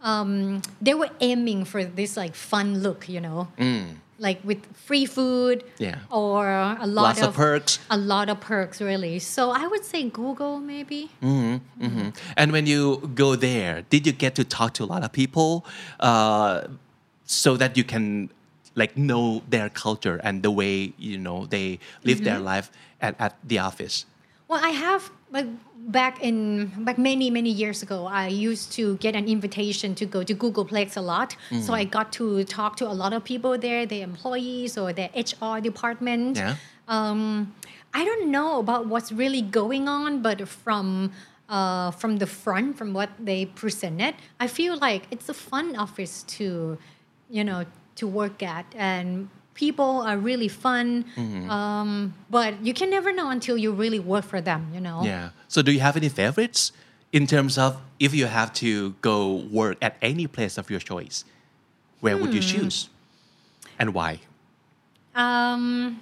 [0.01, 3.47] um, they were aiming for this like fun look, you know,
[4.23, 5.99] like with free food, Yeah.
[6.09, 7.79] or a lot Lots of perks.
[7.91, 9.19] a lot of perks, really.
[9.19, 11.11] So I would say Google maybe.
[11.21, 12.07] Mhm, mhm.
[12.39, 15.65] And when you go there, did you get to talk to a lot of people
[15.99, 16.61] uh,
[17.25, 18.29] so that you can
[18.75, 22.71] like know their culture and the way you know they live their life
[23.05, 24.05] at, at the office
[24.53, 28.05] Well, I have like back in back many many years ago.
[28.05, 32.13] I used to get an invitation to go to Googleplex a lot, so I got
[32.19, 36.37] to talk to a lot of people there, their employees or their HR department.
[36.37, 36.57] Yeah.
[36.87, 37.55] Um,
[37.95, 41.11] I don't know about what's really going on, but from
[41.49, 46.21] uh, from the front, from what they presented, I feel like it's a fun office
[46.37, 46.77] to,
[47.27, 51.05] you know, to work at, and people are really fun.
[51.49, 55.01] Um, but you can never know until you really work for them, you know.
[55.03, 56.71] yeah so do you have any favorites
[57.11, 61.23] in terms of if you have to go work at any place of your choice
[62.01, 62.89] where would you choose
[63.79, 64.19] and why
[65.15, 66.01] Um,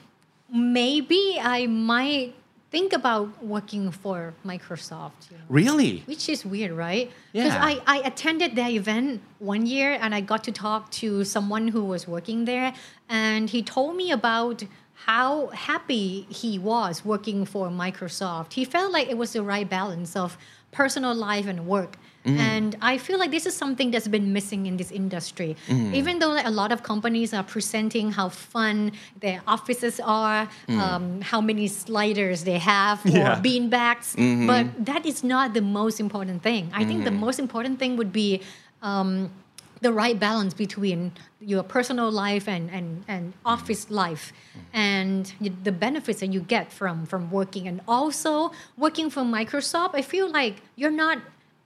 [0.50, 2.34] maybe I might
[2.72, 5.30] think about working for Microsoft.
[5.30, 5.44] You know?
[5.50, 7.12] really Which is weird, right?
[7.34, 7.70] Because Yeah.
[7.70, 11.84] I, I attended their event one year and I got to talk to someone who
[11.84, 12.74] was working there,
[13.10, 14.64] and he told me about
[15.06, 18.54] how happy he was working for Microsoft.
[18.54, 20.38] He felt like it was the right balance of
[20.72, 21.98] personal life and work.
[22.26, 22.38] Mm.
[22.38, 25.56] And I feel like this is something that's been missing in this industry.
[25.68, 25.94] Mm.
[25.94, 30.78] Even though like, a lot of companies are presenting how fun their offices are, mm.
[30.80, 33.42] um, how many sliders they have, or Yeah.
[33.42, 34.48] beanbags, mm-hmm.
[34.48, 36.70] but that is not the most important thing.
[36.74, 37.20] I think the mm-hmm.
[37.20, 38.42] most important thing would be
[38.82, 39.30] um,
[39.82, 43.48] the right balance between your personal life and, and, and mm-hmm.
[43.48, 44.32] office life
[44.74, 47.68] and the benefits that you get from, from working.
[47.68, 51.18] And also, working for Microsoft, I feel like you're not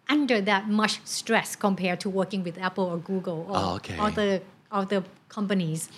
[0.09, 3.97] under that much stress compared to working with Apple or Google or Oh, okay.
[3.97, 4.41] other,
[4.71, 5.89] other companies.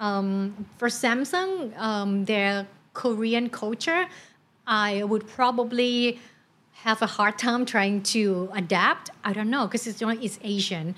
[0.00, 4.06] Um, for Samsung, um, their Korean culture,
[4.66, 6.18] I would probably
[6.84, 9.10] have a hard time trying to adapt.
[9.24, 10.94] I don't know because it's not it's Asian.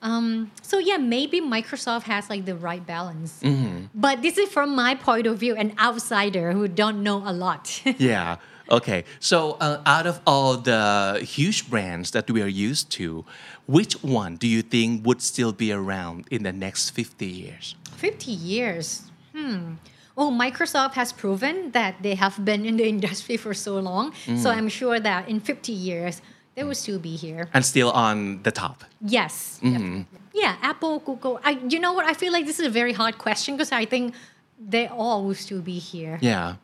[0.00, 3.40] Um, so yeah, maybe Microsoft has like the right balance.
[3.94, 7.82] But this is from my point of view, an outsider who don't know a lot.
[7.98, 8.36] yeah
[8.70, 13.24] okay so uh, out of all the huge brands that we are used to
[13.66, 18.30] which one do you think would still be around in the next 50 years 50
[18.30, 19.10] years.
[19.34, 19.74] Hmm.
[20.14, 24.12] Well, Microsoft has proven that they have been in the industry for so long.
[24.36, 26.22] So I'm sure that in 50 years,
[26.54, 27.48] they will still be here.
[27.54, 29.58] and still on the top Yes.
[29.62, 30.06] Yep.
[30.32, 31.40] Yeah, Apple, Google.
[31.44, 32.06] I, you know what?
[32.06, 34.14] I feel like this is a very hard question because I think
[34.58, 36.18] they all will still be here.
[36.20, 36.54] yeah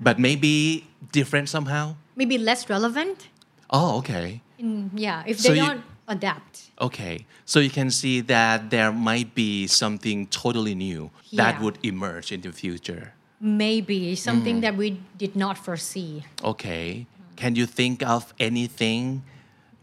[0.00, 3.28] but maybe different somehow Maybe less relevant.
[3.70, 6.70] oh okay In, yeah, if they you- don't adapt.
[6.80, 12.32] okay so you can see that there might be something totally new that would emerge
[12.32, 16.24] in the future Maybe something that we did not foresee.
[16.42, 17.04] Okay.
[17.36, 19.22] Can you think of anything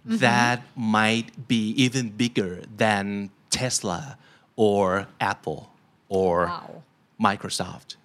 [0.03, 0.17] Mm-hmm.
[0.25, 4.17] that might be even bigger than Tesla
[4.57, 5.69] or Apple
[6.09, 6.83] or Wow.
[7.21, 7.95] Microsoft?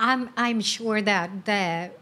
[0.00, 1.92] I'm I'm sure that there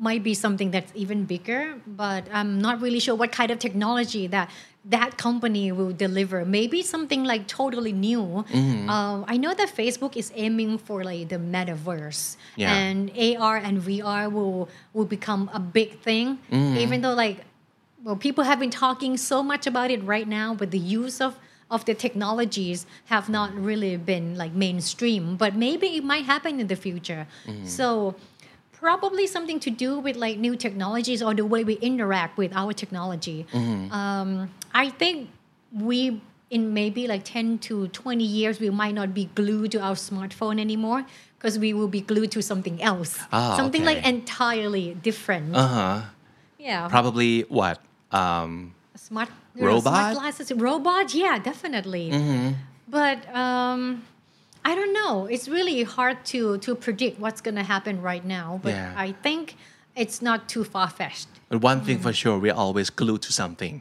[0.00, 4.26] might be something that's even bigger, but I'm not really sure what kind of technology
[4.26, 4.50] that
[4.84, 6.44] that company will deliver.
[6.44, 8.44] Maybe something like totally new.
[8.88, 12.72] Uh, I know that Facebook is aiming for like the metaverse, Yeah.
[12.74, 16.38] and AR and VR will will become a big thing.
[16.52, 17.44] Even though like,
[18.04, 21.38] well, people have been talking so much about it right now, but the use of
[21.70, 26.66] of the technologies have not really been like mainstream but maybe it might happen in
[26.66, 27.26] the future.
[27.64, 28.14] So
[28.72, 32.72] probably something to do with like new technologies or the way we interact with our
[32.72, 33.46] technology.
[33.54, 35.30] Um, i think
[35.72, 39.94] we in maybe like 10 to 20 years we might not be glued to our
[39.94, 41.04] smartphone anymore
[41.38, 43.18] because we will be glued to something else.
[43.32, 45.54] Ah, something like entirely different.
[45.54, 46.00] Uh huh.
[46.58, 46.88] yeah.
[46.88, 47.78] Probably what?
[48.10, 49.94] Um, smart you know, Robot?
[49.94, 50.52] smart glasses.
[50.52, 51.14] Robot?
[51.14, 52.06] Yeah definitely.
[52.88, 54.02] But um
[54.64, 55.26] i don't know.
[55.34, 59.06] It's really hard to to predict what's going to happen right now but Yeah.
[59.06, 59.42] i think
[60.02, 61.28] it's not too far-fetched.
[61.50, 63.74] But one thing for sure, we're always glued to something.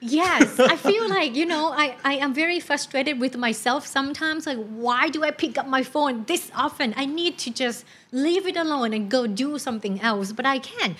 [0.00, 4.60] yes i feel like you know I, I am very frustrated with myself sometimes like
[4.86, 6.88] why do i pick up my phone this often?
[7.02, 7.78] I need to just
[8.24, 10.90] leave it alone and go do something else but i can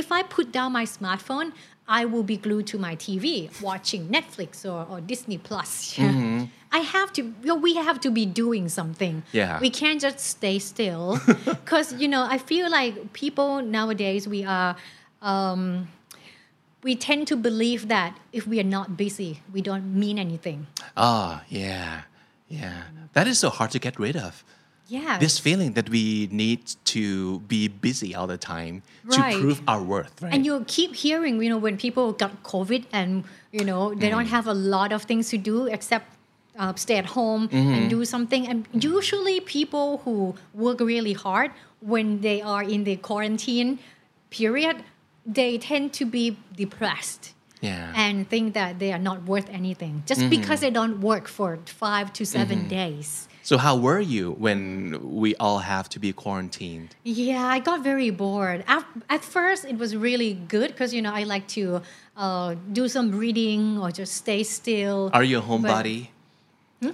[0.00, 1.48] if i put down my smartphone
[1.88, 5.98] i will be glued to my tv watching netflix or, or disney plus
[6.72, 9.60] i have to you know, we have to be doing something Yeah.
[9.60, 14.76] we can't just stay still because you know i feel like people nowadays we are
[15.22, 15.88] um,
[16.82, 20.66] we tend to believe that if we are not busy, we don't mean anything.
[20.96, 22.02] Oh, yeah.
[22.48, 22.82] Yeah.
[23.12, 24.42] That is so hard to get rid of.
[24.88, 25.18] Yeah.
[25.18, 26.66] This feeling that we need
[26.96, 29.34] to be busy all the time Right.
[29.34, 30.34] to prove our worth, right?
[30.34, 34.26] and you keep hearing, you know, when people got COVID and, you know, they don't
[34.26, 34.36] mm.
[34.36, 36.06] have a lot of things to do except
[36.58, 37.88] uh, stay at home and mm-hmm.
[37.88, 38.46] do something.
[38.46, 38.78] And mm-hmm.
[38.80, 43.78] usually, people who work really hard when they are in the quarantine
[44.30, 44.84] period,
[45.24, 47.92] they tend to be depressed Yeah.
[47.94, 50.30] and think that they are not worth anything just mm-hmm.
[50.30, 53.28] because they don't work for five to 7 days.
[53.42, 56.94] So how were you when we all have to be quarantined?
[57.02, 58.62] Yeah, I got very bored.
[58.68, 61.82] At, at first, it was really good because you know I like to
[62.16, 65.10] uh, do some reading or just stay still.
[65.12, 65.66] Are you a But- Hmm?
[65.66, 66.08] homebody?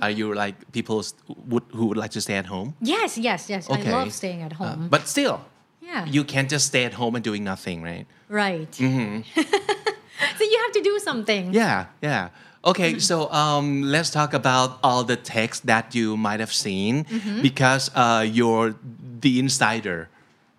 [0.03, 1.03] Are you like people
[1.49, 2.75] would, who would like to stay at home?
[2.81, 3.71] Yes, yes, yes.
[3.71, 3.89] Okay.
[3.91, 4.89] I love staying at Uh, home.
[4.91, 5.41] but still,
[5.81, 8.07] yeah, you can't just stay at home and doing nothing, right?
[8.29, 8.69] right.
[8.75, 11.55] so you have to do something.
[11.55, 12.29] Yeah, yeah.
[12.69, 17.07] Okay, so um, let's talk about all the text that you might have seen
[17.41, 18.77] because uh, you're
[19.21, 20.11] the insider,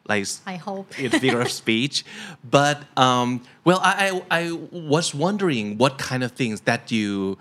[0.08, 0.98] like I hope.
[0.98, 2.04] in figure of speech.
[2.44, 7.38] But um, well, I, I I was wondering what kind of things that you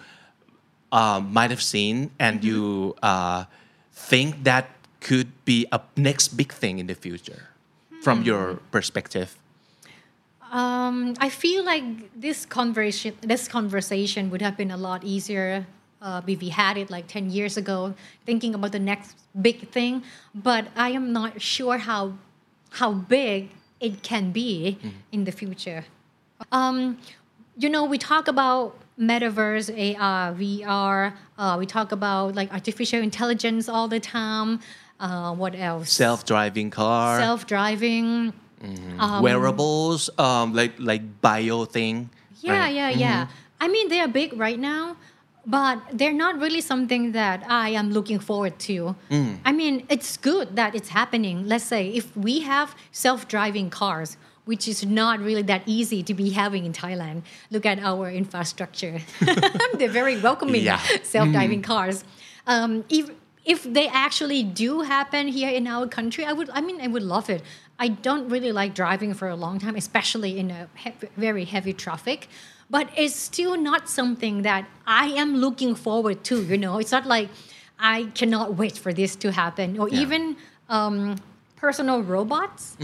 [0.93, 3.45] uh, might have seen and you uh,
[3.93, 4.69] think that
[5.01, 7.49] could be a next big thing in the future
[8.03, 9.37] from your perspective.
[10.51, 11.85] Um, I feel like
[12.19, 15.67] this conversation, this conversation would have been a lot easier
[16.01, 20.03] uh, if we had it like ten years ago, thinking about the next big thing.
[20.35, 22.15] But I am not sure how
[22.71, 24.79] how big it can be
[25.13, 25.85] in the future.
[26.53, 26.99] Um,
[27.57, 31.13] you know, we talk about metaverse, AR, VR.
[31.37, 34.61] Uh, we talk about like artificial intelligence all the time.
[35.01, 35.93] Uh, what else?
[35.93, 37.21] Self-driving car.
[37.21, 38.33] Self-driving.
[38.63, 39.01] Mm-hmm.
[39.01, 42.11] Um, wearables, um, like like bio thing.
[42.41, 42.75] Yeah, right?
[42.75, 43.25] yeah, yeah.
[43.25, 43.33] Mm-hmm.
[43.61, 44.97] I mean, they are big right now,
[45.47, 48.95] but they're not really something that I am looking forward to.
[49.11, 49.39] Mm.
[49.45, 51.47] I mean, it's good that it's happening.
[51.49, 56.31] Let's say if we have self-driving cars, which is not really that easy to be
[56.31, 57.23] having in Thailand.
[57.51, 58.99] Look at our infrastructure;
[59.75, 60.81] they're very welcoming Yeah.
[61.03, 61.65] self-driving mm.
[61.65, 62.03] cars.
[62.47, 63.11] Um, if
[63.45, 66.49] if they actually do happen here in our country, I would.
[66.51, 67.43] I mean, I would love it.
[67.79, 71.73] I don't really like driving for a long time, especially in a he- very heavy
[71.73, 72.29] traffic.
[72.71, 76.43] But it's still not something that I am looking forward to.
[76.43, 77.29] You know, it's not like
[77.79, 80.01] I cannot wait for this to happen, or Yeah.
[80.01, 80.37] even
[80.69, 81.17] um,
[81.57, 82.77] personal robots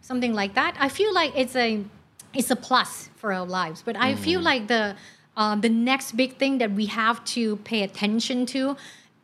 [0.00, 0.76] something like that.
[0.78, 1.82] I feel like it's a
[2.32, 3.82] it's a plus for our lives.
[3.82, 4.94] But I feel like the
[5.36, 8.76] um, the next big thing that we have to pay attention to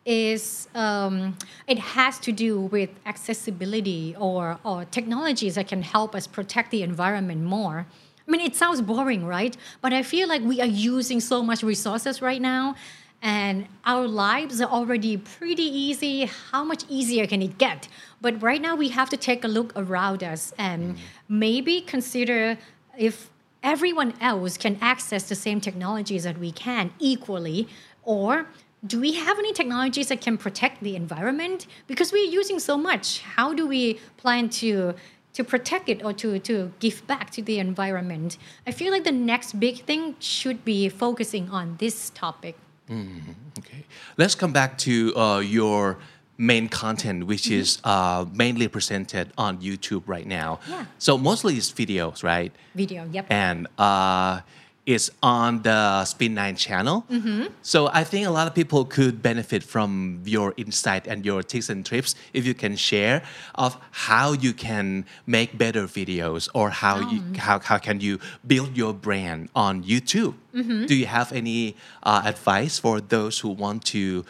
[0.04, 1.36] is um,
[1.66, 6.82] it has to do with accessibility or or technologies that can help us protect the
[6.82, 7.86] environment more.
[8.26, 9.56] I mean, it sounds boring, right?
[9.80, 12.76] But I feel like we are using so much resources right now,
[13.20, 16.26] and our lives are already pretty easy.
[16.50, 17.88] How much easier can it get?
[18.20, 20.96] But right now, we have to take a look around us and
[21.28, 22.58] maybe consider
[22.98, 23.28] if
[23.62, 27.68] everyone else can access the same technologies that we can equally,
[28.04, 28.46] or
[28.84, 31.66] do we have any technologies that can protect the environment?
[31.86, 33.20] Because we're using so much.
[33.20, 34.94] How do we plan to
[35.34, 38.36] to protect it or to, to give back to the environment?
[38.66, 42.54] I feel like the next big thing should be focusing on this topic.
[42.90, 43.84] Mm, Okay.
[44.18, 45.98] Let's come back to uh, your
[46.36, 50.58] main content, which is uh, mainly presented on YouTube right now.
[50.64, 50.72] Mm-hmm.
[50.72, 50.84] Yeah.
[50.98, 52.52] So mostly it's videos, right?
[52.74, 53.26] Video, yep.
[53.30, 54.40] And uh,
[54.84, 57.04] it's on the Spin9 channel.
[57.08, 57.46] Mm-hmm.
[57.62, 61.68] So I think a lot of people could benefit from your insight and your tips
[61.68, 63.22] and trips if you can share
[63.54, 67.34] of how you can make better videos or how you Um.
[67.34, 70.34] how, how can you build your brand on YouTube.
[70.54, 70.86] Mm-hmm.
[70.86, 74.24] Do you have any uh, advice for those who want to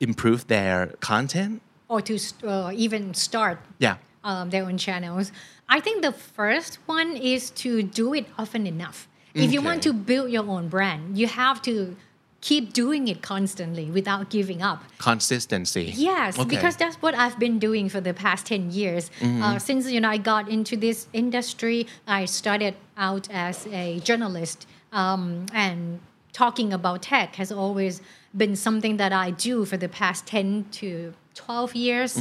[0.00, 1.60] improve their content?
[1.90, 3.96] or to st- uh, even start Yeah.
[4.22, 5.32] um, their own channels.
[5.70, 9.08] I think the first one is to do it often enough.
[9.44, 11.96] If you want to build your own brand, you have to
[12.40, 14.82] keep doing it constantly without giving up.
[14.98, 15.92] Consistency.
[15.96, 16.48] Yes, Okay.
[16.48, 19.10] because that's what I've been doing for the past 10 years.
[19.22, 24.66] Uh, since you know I got into this industry, I started out as a journalist
[24.92, 25.98] um, and
[26.32, 28.00] talking about tech has always
[28.36, 32.20] been something that I do for the past 10 to 12 years.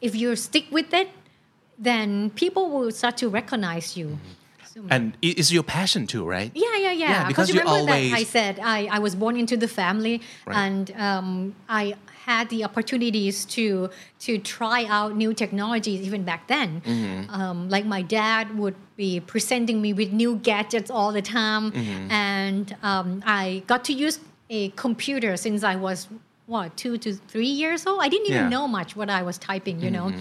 [0.00, 1.08] If you stick with it,
[1.78, 4.18] then people will start to recognize you.
[4.90, 6.50] And it- it's your passion too, right?
[6.54, 7.10] yeah, yeah, yeah.
[7.10, 10.20] Yeah, because you remember always- that I said I, I was born into the family,
[10.46, 10.56] Right.
[10.64, 11.94] and um, I
[12.26, 13.88] had the opportunities to
[14.26, 16.80] to try out new technologies even back then.
[16.84, 17.30] Mm-hmm.
[17.38, 22.10] Um, like my dad would be presenting me with new gadgets all the time, Mm-hmm.
[22.10, 24.18] and um, I got to use
[24.50, 26.08] a computer since I was
[26.46, 27.98] what two to three years old.
[28.02, 28.56] I didn't even Yeah.
[28.56, 30.12] know much what I was typing, you know.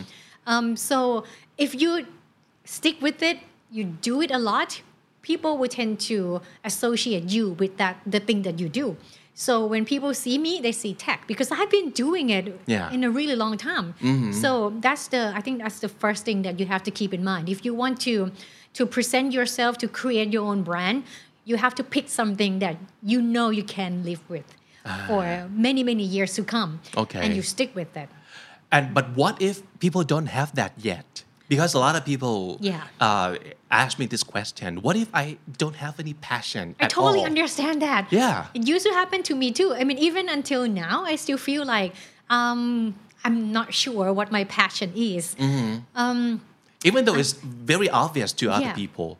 [0.48, 1.24] Um, so
[1.58, 2.06] if you
[2.64, 3.38] stick with it,
[3.76, 4.82] you do it a lot,
[5.22, 8.96] people will tend to associate you with that the thing that you do.
[9.38, 12.90] So when people see me, they see tech because I've been doing it Yeah.
[12.96, 13.94] in a really long time.
[14.02, 14.32] Mm-hmm.
[14.32, 17.24] So that's the I think that's the first thing that you have to keep in
[17.24, 17.50] mind.
[17.50, 18.32] If you want to
[18.80, 21.04] to present yourself to create your own brand,
[21.44, 24.48] you have to pick something that you know you can live with
[24.86, 25.04] ah.
[25.08, 26.80] for many many years to come.
[26.96, 27.20] Okay.
[27.20, 28.08] And you stick with it.
[28.72, 31.25] And but what if people don't have that yet?
[31.48, 32.82] Because a lot of people Yeah.
[33.00, 33.36] uh,
[33.70, 37.26] ask me this question: What if I don't have any passion I totally all?
[37.26, 38.08] understand that.
[38.12, 38.48] Yeah.
[38.54, 39.74] It used to happen to me too.
[39.76, 41.94] I mean, even until now, I still feel like
[42.30, 45.36] um, I'm not sure what my passion is.
[46.84, 48.74] even though it's very obvious to other Yeah.
[48.74, 49.18] people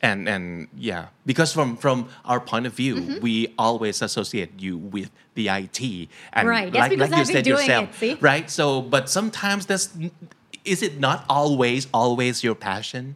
[0.00, 3.18] and and yeah because from from our point of view Mm-hmm.
[3.26, 5.80] we always associate you with the IT
[6.32, 9.90] and Right, like, like you said yourself it, right so but sometimes that's
[10.64, 13.14] is it not always always your passion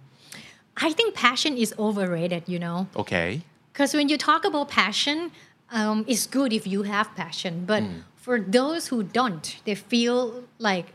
[0.76, 2.86] I think passion is overrated, you know.
[2.96, 5.30] okay Because when you talk about passion,
[5.70, 7.64] um, it's good if you have passion.
[7.66, 8.02] But Mm.
[8.16, 10.86] for those who don't, they feel like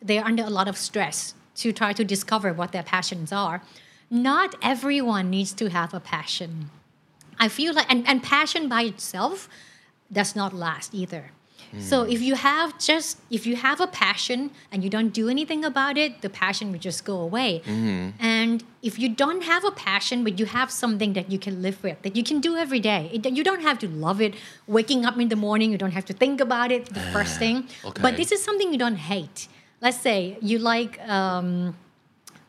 [0.00, 3.60] they're under a lot of stress to try to discover what their passions are.
[4.10, 6.70] Not everyone needs to have a passion.
[7.38, 9.48] I feel like, and, and passion by itself
[10.10, 11.32] does not last either.
[11.80, 15.64] So if you have just if you have a passion and you don't do anything
[15.64, 17.62] about it, the passion will just go away.
[18.20, 21.82] And if you don't have a passion but you have something that you can live
[21.82, 24.34] with, that you can do every day, it, you don't have to love it.
[24.66, 27.68] Waking up in the morning, you don't have to think about it the first thing.
[27.84, 28.02] okay.
[28.02, 29.48] But this is something you don't hate.
[29.80, 31.76] Let's say you like um,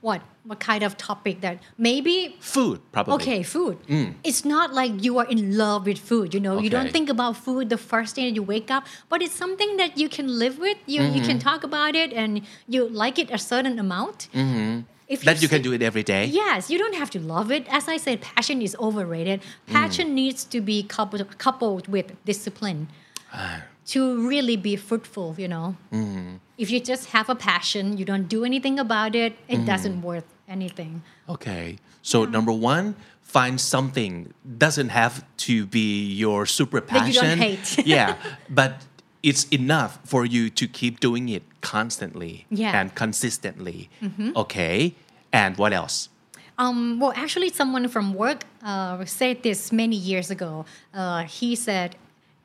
[0.02, 3.78] what what kind of topic that maybe food probably Okay, food.
[3.88, 4.16] Mm.
[4.24, 6.34] It's not like you are in love with food.
[6.34, 9.22] You know, you don't think about food the first day that you wake up, but
[9.22, 10.78] it's something that you can live with.
[10.86, 11.50] You you can mm-hmm.
[11.50, 14.28] talk about it, and you like it a certain amount.
[14.34, 14.82] Mm-hmm.
[15.08, 17.52] If that you can say- do it every day Yes, you don't have to love
[17.52, 17.68] it.
[17.70, 19.42] As I said, passion is overrated.
[19.42, 19.74] Mm.
[19.74, 22.88] Passion needs to be coupled, coupled with discipline
[23.34, 23.64] ah.
[23.88, 25.76] to really be fruitful, you know.
[25.92, 26.38] Mm-hmm.
[26.58, 30.33] If you just have a passion, you don't do anything about it, it doesn't worth
[30.48, 31.02] anything.
[31.30, 31.78] Okay.
[32.02, 37.06] So number one, find something doesn't have to be your super passion.
[37.06, 37.86] That you don't hate.
[37.88, 38.16] yeah,
[38.50, 38.86] but
[39.24, 42.68] it's enough for you to keep doing it constantly Yeah.
[42.68, 42.76] Mm-hmm.
[42.78, 43.90] and consistently.
[44.36, 44.96] Okay.
[45.32, 46.10] And what else?
[46.58, 50.66] Um, well, actually, someone from work uh, said this many years ago.
[50.94, 51.96] Uh, he said,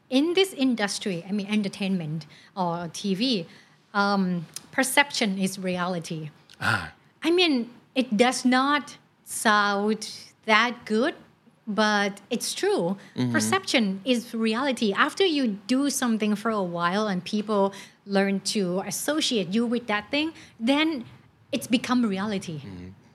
[0.08, 2.24] in this industry, I mean, entertainment
[2.56, 3.44] or TV,
[3.92, 6.30] um, perception is reality.
[6.60, 6.92] Ah.
[7.22, 10.08] I mean, it does not sound
[10.46, 11.14] that good,
[11.66, 12.96] but it's true.
[13.32, 14.92] Perception is reality.
[14.92, 17.72] After you do something for a while and people
[18.06, 21.04] learn to associate you with that thing, then
[21.52, 22.62] it's become reality.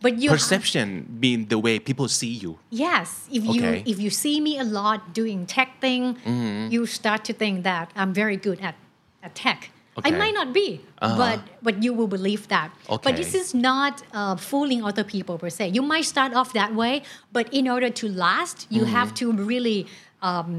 [0.02, 2.60] But you have- Perception mean the way people see you.
[2.70, 6.72] Yes, if you if you see me a lot doing tech thing, Mm-hmm.
[6.74, 8.76] you start to think that I'm very good at,
[9.24, 9.72] at tech.
[9.97, 10.11] I Okay.
[10.11, 10.19] Uh-huh.
[10.23, 10.69] might not be,
[11.21, 12.69] but but you will believe that.
[12.89, 13.13] But Okay.
[13.21, 15.65] this is not uh, fooling other people per se.
[15.79, 16.95] You might start off that way,
[17.37, 18.97] but in order to last, you Mm-hmm.
[18.99, 19.81] have to really.
[20.31, 20.51] Um,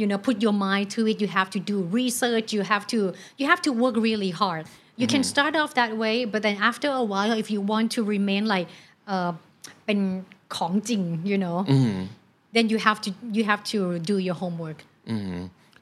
[0.00, 1.16] you know, put your mind to it.
[1.22, 2.48] You have to do research.
[2.56, 2.98] You have to
[3.40, 4.64] you have to work really hard.
[5.02, 5.34] You can Mm-hmm.
[5.34, 8.66] start off that way, but then after a while, if you want to remain like
[9.06, 9.30] เอ่อ
[9.84, 9.98] เป็น
[10.56, 11.56] ของจริง you know
[12.56, 13.78] then you have to you have to
[14.10, 14.78] do your homework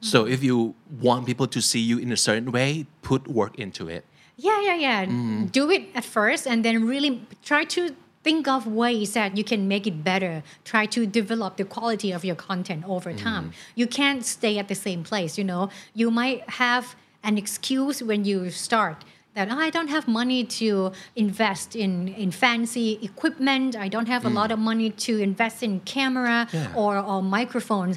[0.00, 0.32] So mm-hmm.
[0.32, 4.04] if you want people to see you in a certain way, put work into it.
[4.40, 5.46] yeah yeah yeah mm-hmm.
[5.46, 9.68] do it at first and then really try to think of ways that you can
[9.68, 13.24] make it better try to develop the quality of your content over mm-hmm.
[13.24, 18.02] time you can't stay at the same place you know you might have an excuse
[18.02, 23.76] when you start that "Oh, I don't have money to invest in, in fancy equipment.
[23.76, 24.54] I don't have a lot mm.
[24.54, 26.72] of money to invest in camera Yeah.
[26.74, 27.96] or, or microphones.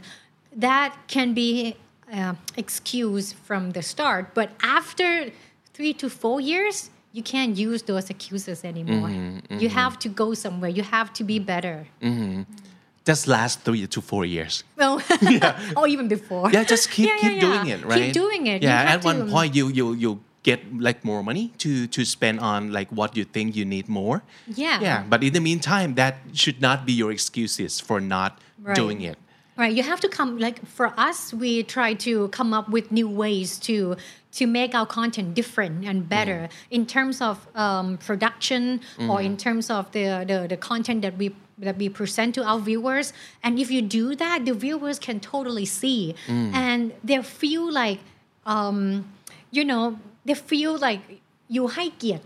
[0.55, 1.75] That can be
[2.13, 4.33] uh, excuse from the start.
[4.33, 5.31] But after
[5.73, 9.09] three to four years, you can't use those excuses anymore.
[9.09, 10.69] Mm-hmm, You have to go somewhere.
[10.69, 11.87] You have to be better.
[13.05, 14.63] Just last three to four years.
[14.77, 15.01] Well,
[15.77, 16.49] or even before.
[16.51, 17.47] Yeah, just keep Yeah, yeah, keep yeah.
[17.49, 18.03] doing it, right?
[18.05, 18.63] Keep doing it.
[18.63, 22.39] Yeah, at one to- point you you you get like more money to to spend
[22.39, 24.23] on like what you think you need more.
[24.47, 24.79] Yeah.
[24.81, 28.75] Yeah, but in the meantime, that should not be your excuses for not Right.
[28.79, 29.17] doing it.
[29.60, 33.08] Right, you have to come like for us we try to come up with new
[33.08, 33.76] ways to
[34.38, 38.62] to make our content different and better in terms of um, production
[39.10, 41.34] or in terms of the, the the content that we
[41.66, 43.06] that we present to our viewers
[43.42, 46.14] and if you do that the viewers can totally see
[46.62, 47.98] and they feel like
[48.46, 48.78] um,
[49.50, 51.00] you know they feel like
[51.56, 52.24] you ให้เกียรติ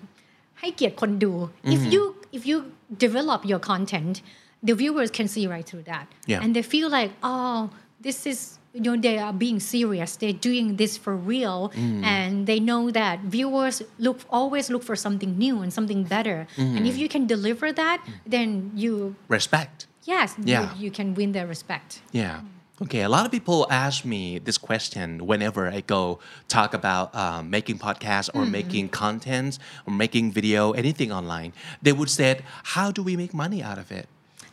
[0.60, 1.32] ให้เกียรติคนดู
[1.74, 2.02] if you
[2.36, 2.56] if you
[3.04, 4.14] develop your content
[4.63, 6.41] the viewers can see right through that Yeah.
[6.41, 7.69] and they feel like oh
[8.01, 12.03] this is you know they are being serious they're doing this for real mm.
[12.03, 16.85] and they know that viewers look always look for something new and something better and
[16.87, 16.99] if mm.
[16.99, 19.87] you can deliver that then you Respect.
[20.03, 20.73] yes Yeah.
[20.75, 22.41] you, you can win their respect Yeah.
[22.79, 23.01] Okay.
[23.01, 27.79] A lot of people ask me this question whenever I go talk about um, making
[27.79, 28.51] podcasts or mm.
[28.51, 31.53] making content or making video, anything online.
[31.81, 32.41] They would say,
[32.77, 34.05] "How do we make money out of it?"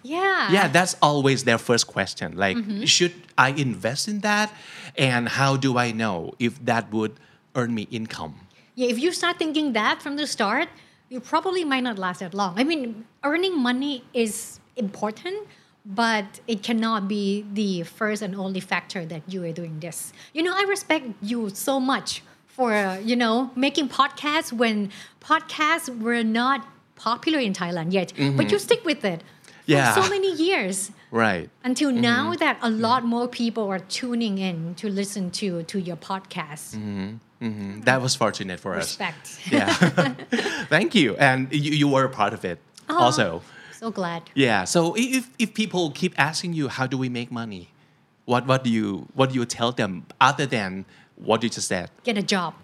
[0.04, 2.36] Yeah Yeah, that's always their first question.
[2.36, 4.52] Like, should I invest in that?
[4.96, 7.18] And how do I know if that would
[7.56, 8.34] earn me income?
[8.76, 10.68] Yeah, if you start thinking that from the start,
[11.08, 12.58] you probably might not last that long.
[12.58, 15.48] I mean, earning money is important,
[15.86, 20.12] but it cannot be the first and only factor that you are doing this.
[20.32, 24.90] You know, I respect you so much for, uh, you know, making podcasts when
[25.20, 29.22] podcasts were not popular in Thailand yet, but you stick with it
[29.64, 29.94] for Yeah.
[29.94, 31.48] so many years Right.
[31.62, 35.96] until now that a lot more people are tuning in to listen to to your
[35.96, 36.74] podcast.
[36.76, 37.84] Mhm.
[37.84, 38.84] That was fortunate for us.
[38.86, 39.38] Respect.
[39.50, 39.68] Yeah.
[40.70, 41.14] Thank you.
[41.16, 42.58] And you, you were a part of it
[42.88, 43.42] also.
[43.80, 44.22] So glad.
[44.34, 44.64] Yeah.
[44.64, 47.68] So if, if people keep asking you, how do we make money?
[48.24, 50.86] What, what do you what do you tell them other than
[51.16, 51.90] what you just said?
[52.02, 52.54] Get a job.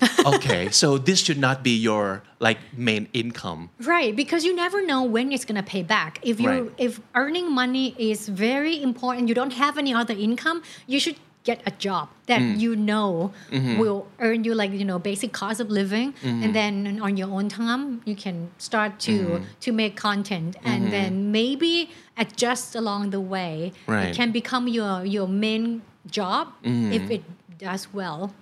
[0.26, 3.70] Okay, so this should not be your like main income.
[3.80, 6.18] Right, because you never know when it's gonna pay back.
[6.22, 6.72] If you Right.
[6.78, 11.62] if earning money is very important, you don't have any other income, you should get
[11.64, 12.60] a job that Mm.
[12.60, 13.78] you know Mm-hmm.
[13.80, 17.48] will earn you like you know basic cost of living, and then on your own
[17.48, 19.44] time you can start to Mm-hmm.
[19.64, 21.88] to make content, and then maybe
[22.18, 23.72] adjust along the way.
[23.86, 23.96] Right.
[23.96, 24.10] Mm-hmm.
[24.12, 25.80] It can become your your main
[26.10, 27.22] job if it
[27.58, 28.34] does well.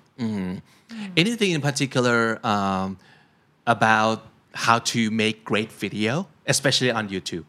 [1.16, 2.98] Anything in particular um,
[3.66, 7.44] about how to make great video, especially on YouTube?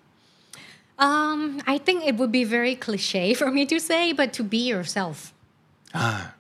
[0.99, 4.67] Um, I think it would be very cliche for me to say, but to be
[4.67, 5.33] yourself.
[5.93, 6.33] Ah.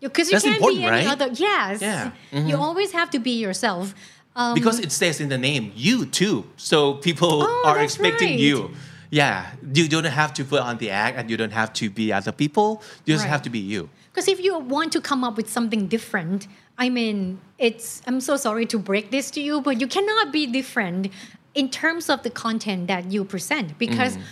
[0.00, 0.32] Because you.
[0.32, 1.06] That's can't be any right?
[1.06, 1.28] other.
[1.32, 1.80] Yes.
[1.80, 2.10] Yeah.
[2.32, 2.48] Mm-hmm.
[2.48, 3.94] You always have to be yourself.
[4.34, 8.38] Um, Because it says in the name you too, so people Oh, are expecting right.
[8.38, 8.70] you.
[9.10, 12.12] Yeah, you don't have to put on the act, and you don't have to be
[12.12, 12.80] other people.
[13.04, 13.30] You just Right.
[13.30, 13.88] have to be you.
[14.12, 18.36] Because if you want to come up with something different, I mean, it's, I'm so
[18.36, 21.12] sorry to break this to you, but you cannot be different
[21.54, 24.22] in terms of the content that you present because mm.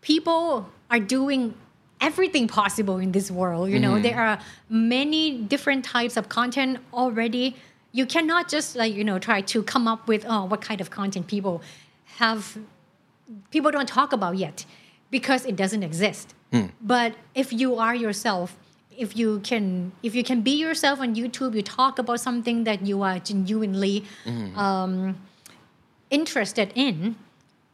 [0.00, 1.54] people are doing
[2.00, 3.70] everything possible in this world.
[3.70, 4.02] You know, mm-hmm.
[4.02, 7.56] there are many different types of content already.
[7.92, 10.90] You cannot just like, you know, try to come up with, oh, what kind of
[10.90, 11.62] content people
[12.16, 12.58] have
[13.50, 14.64] people don't talk about yet
[15.10, 16.34] because it doesn't exist.
[16.52, 16.66] Hmm.
[16.80, 18.56] But if you are yourself,
[18.98, 22.86] if you can if you can be yourself on YouTube, you talk about something that
[22.86, 24.04] you are genuinely
[24.56, 25.16] um,
[26.10, 27.16] interested in,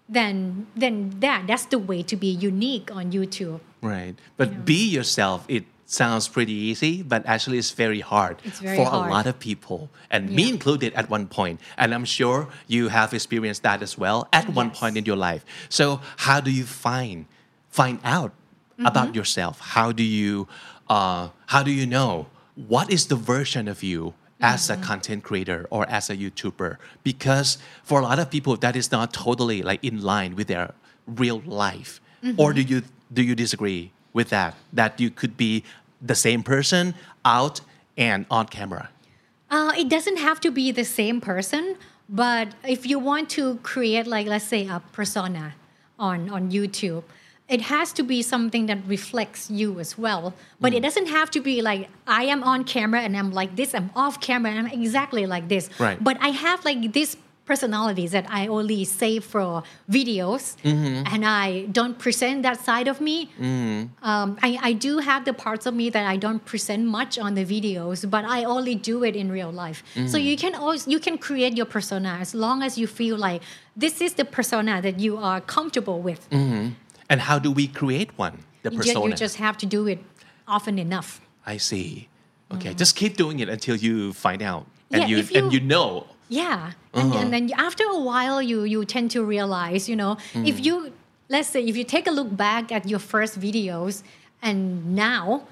[0.09, 3.61] then then that that's the way to be unique on YouTube.
[3.81, 4.14] Right.
[4.37, 8.87] But be yourself, it sounds pretty easy, but actually it's very hard It's very for
[8.87, 9.09] hard.
[9.09, 11.61] a lot of people, and me included at one point.
[11.77, 15.45] And I'm sure you have experienced that as well at one point in your life.
[15.68, 17.27] So how do you find
[17.70, 18.33] find out
[18.73, 18.87] Mm-hmm.
[18.87, 19.61] about yourself?
[19.61, 20.49] How do you
[20.93, 21.20] uh,
[21.53, 22.12] how do you know
[22.72, 24.01] what is the version of you
[24.53, 24.82] as Mm-hmm.
[24.82, 26.76] a content creator or as a YouTuber?
[27.11, 27.49] Because
[27.88, 30.68] for a lot of people, that is not totally like in line with their
[31.22, 31.93] real life.
[32.22, 32.40] Mm-hmm.
[32.43, 32.78] Or do you
[33.16, 33.82] do you disagree
[34.12, 34.53] with that?
[34.78, 35.53] That you could be
[36.11, 37.57] the same person out
[37.97, 38.84] and on camera.
[39.51, 41.64] Uh, it doesn't have to be the same person,
[42.09, 45.55] but if you want to create, like, let's say, a persona
[45.99, 47.05] on, on YouTube,
[47.53, 50.34] it has to be something that reflects you as well.
[50.59, 50.86] But it mm.
[50.86, 54.20] doesn't have to be like, I am on camera and I'm like this, I'm off
[54.20, 55.68] camera and I'm exactly like this.
[55.78, 56.03] Right.
[56.03, 61.12] But I have like these personalities that I only save for videos mm-hmm.
[61.12, 63.30] and I don't present that side of me.
[63.38, 63.90] Mm.
[64.03, 67.34] Um, I, I do have the parts of me that I don't present much on
[67.34, 69.82] the videos, but I only do it in real life.
[69.94, 70.24] So mm.
[70.24, 73.42] you can always you can create your persona as long as you feel like
[73.76, 76.30] this is the persona that you are comfortable with.
[76.30, 76.68] Mm-hmm.
[77.12, 78.38] And how do we create one?
[78.62, 79.10] The You persona.
[79.10, 80.00] You just have to do it
[80.48, 81.20] often enough.
[81.44, 82.08] I see.
[82.54, 85.60] Okay, just keep doing it until you find out and Yeah, you, you- and you
[85.60, 86.06] know.
[86.28, 90.56] Yeah, and, and then after a while, you you tend to realize, you know, if
[90.56, 90.64] hmm.
[90.66, 90.92] you
[91.28, 94.02] let's say if you take a look back at your first videos
[94.40, 95.46] and now.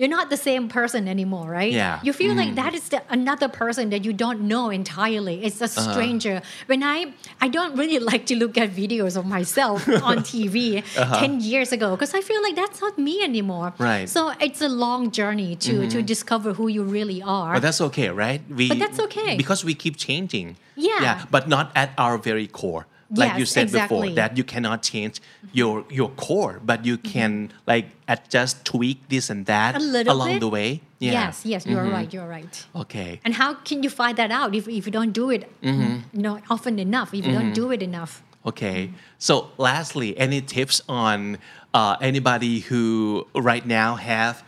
[0.00, 1.70] You're not the same person anymore, right?
[1.70, 2.00] Yeah.
[2.02, 2.54] You feel like mm.
[2.54, 5.44] that is the, another person that you don't know entirely.
[5.44, 5.92] It's a uh-huh.
[5.92, 6.40] stranger.
[6.68, 11.20] When I I don't really like to look at videos of myself on TV uh-huh.
[11.20, 13.74] 10 years ago because I feel like that's not me anymore.
[13.76, 14.08] Right.
[14.08, 16.06] So it's a long journey to to mm-hmm.
[16.06, 17.52] discover who you really are.
[17.52, 18.40] But that's okay, right?
[18.48, 19.36] We But that's okay.
[19.36, 20.56] because we keep changing.
[20.76, 21.02] Yeah.
[21.02, 22.86] Yeah, but not at our very core.
[23.10, 25.20] Like Yes, you said before that you cannot change
[25.52, 30.28] your your core but you can like adjust tweak this and that A little along
[30.34, 30.40] bit.
[30.40, 32.66] the way yeah Yes, yes, you're right, you're right.
[32.76, 36.16] okay And how can you find that out if, if you don't do it Mm-hmm.
[36.16, 38.22] you know, often enough, if you don't do it enough?
[38.46, 38.90] Okay.
[39.18, 41.36] So, lastly, any tips on
[41.74, 44.42] uh, anybody who right now have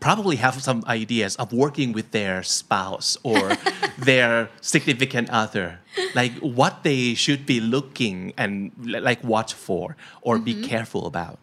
[0.00, 3.56] probably have some ideas of working with their spouse or
[3.98, 5.80] their significant other,
[6.14, 11.38] like what they should be looking and like watch for or be careful about.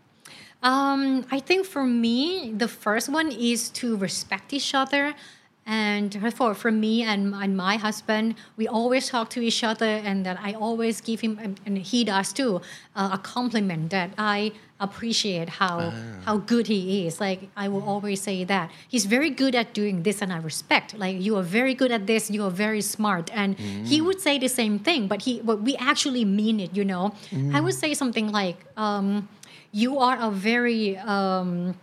[0.64, 5.14] Um, I think for me, the first one is to respect each other.
[5.66, 10.24] And for, for me and, and my husband, we always talk to each other, and
[10.26, 12.62] that I always give him, and, and he does too,
[12.96, 15.94] uh, a compliment that I appreciate how
[16.26, 17.20] how good he is.
[17.20, 20.98] Like I will always say that he's very good at doing this, and I respect.
[20.98, 22.30] Like you are very good at this.
[22.30, 25.76] You are very smart, and he would say the same thing, but he but we
[25.78, 26.76] actually mean it.
[26.76, 27.16] You know,
[27.54, 28.58] I would say something like.
[28.78, 29.30] Um,
[29.72, 31.76] you are a very um,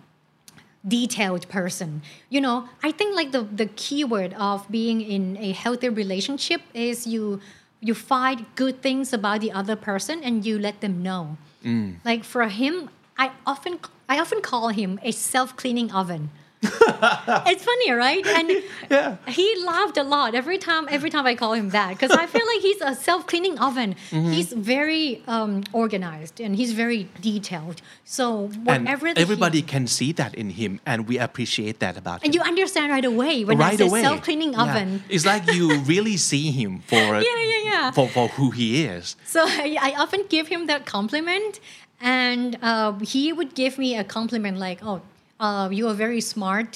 [0.86, 2.02] detailed person.
[2.28, 7.06] You know i think like the the keyword of being in a healthy relationship is
[7.06, 7.40] you
[7.80, 11.36] you find good things about the other person and you let them know.
[11.64, 11.96] Mm.
[12.04, 13.78] Like for him i often
[14.08, 16.30] i often call him a self-cleaning oven
[17.46, 18.24] it's funny, right?
[18.26, 20.86] And he laughed a lot every time.
[20.90, 23.96] Every time I call him that, because I feel like he's a self-cleaning oven.
[24.10, 24.30] Mm-hmm.
[24.32, 27.82] He's very um, organized and he's very detailed.
[28.04, 31.96] So And whatever that he- everybody can see that in him, and we appreciate that
[31.96, 32.26] about him.
[32.26, 34.02] and you understand right away when right I say away.
[34.02, 34.62] self-cleaning Yeah.
[34.62, 35.02] oven.
[35.08, 37.90] It's like you really see him for Yeah, yeah, yeah.
[37.90, 39.16] for, for who he is.
[39.26, 41.58] So I, I often give him that compliment,
[42.00, 45.00] and uh, he would give me a compliment like, "Oh,
[45.44, 46.72] uh, you are very smart,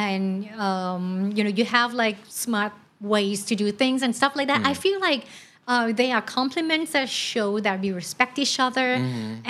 [0.00, 2.72] and um, you know you have like smart
[3.14, 5.22] ways to do things and stuff like that." I feel like.
[5.68, 8.88] Uh, they are compliments that show that we respect each other,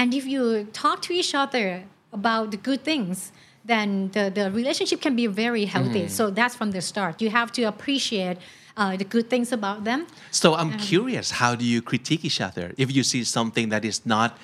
[0.00, 0.42] and if you
[0.82, 1.66] talk to each other
[2.12, 3.32] about the good things,
[3.64, 6.04] then the, the relationship can be very healthy.
[6.08, 7.22] So that's from the start.
[7.24, 8.36] You have to appreciate
[8.76, 10.06] uh, the good things about them.
[10.30, 14.04] So I'm curious, how do you critique each other if you see something that is
[14.04, 14.36] not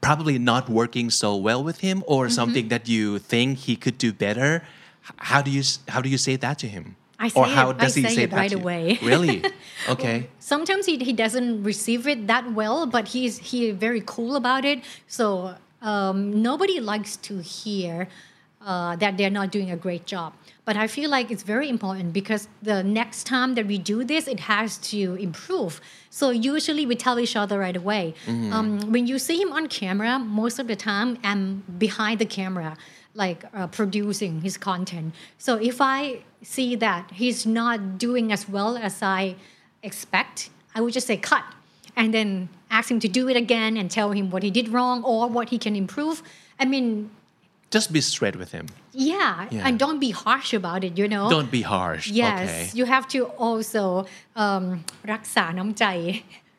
[0.00, 2.34] probably not working so well with him or Mm-hmm.
[2.34, 4.62] something that you think he could do better?
[5.16, 6.96] How do you how do you say that to him?
[7.18, 8.62] I or say how it- I does he say say it that right to you?
[8.62, 8.98] away.
[9.02, 9.42] Really?
[9.88, 10.28] Okay.
[10.38, 14.84] sometimes he, he doesn't receive it that well but he's he very cool about it
[15.08, 18.08] so um, nobody likes to hear
[18.60, 20.34] uh, that they're not doing a great job
[20.70, 24.24] but i feel like it's very important because the next time that we do this
[24.34, 28.14] it has to improve so usually we tell each other right away
[28.56, 31.44] um, when you see him on camera most of the time i'm
[31.86, 32.76] behind the camera
[33.14, 35.08] like uh, producing his content
[35.46, 39.34] so if i see that he's not doing as well as i
[39.82, 41.44] expect, I would just say cut
[41.96, 45.02] and then ask him to do it again and tell him what he did wrong
[45.02, 46.22] or what he can improve.
[46.58, 47.10] I mean,
[47.70, 48.66] Just be straight with him.
[48.93, 49.65] yeah, Yeah.
[49.65, 51.25] and don't be harsh about it, you know?
[51.37, 52.05] Don't be harsh.
[52.23, 52.63] Yes, Okay.
[52.77, 53.83] you have to also
[54.43, 54.65] um,
[55.13, 55.85] รักษาน้ำใจ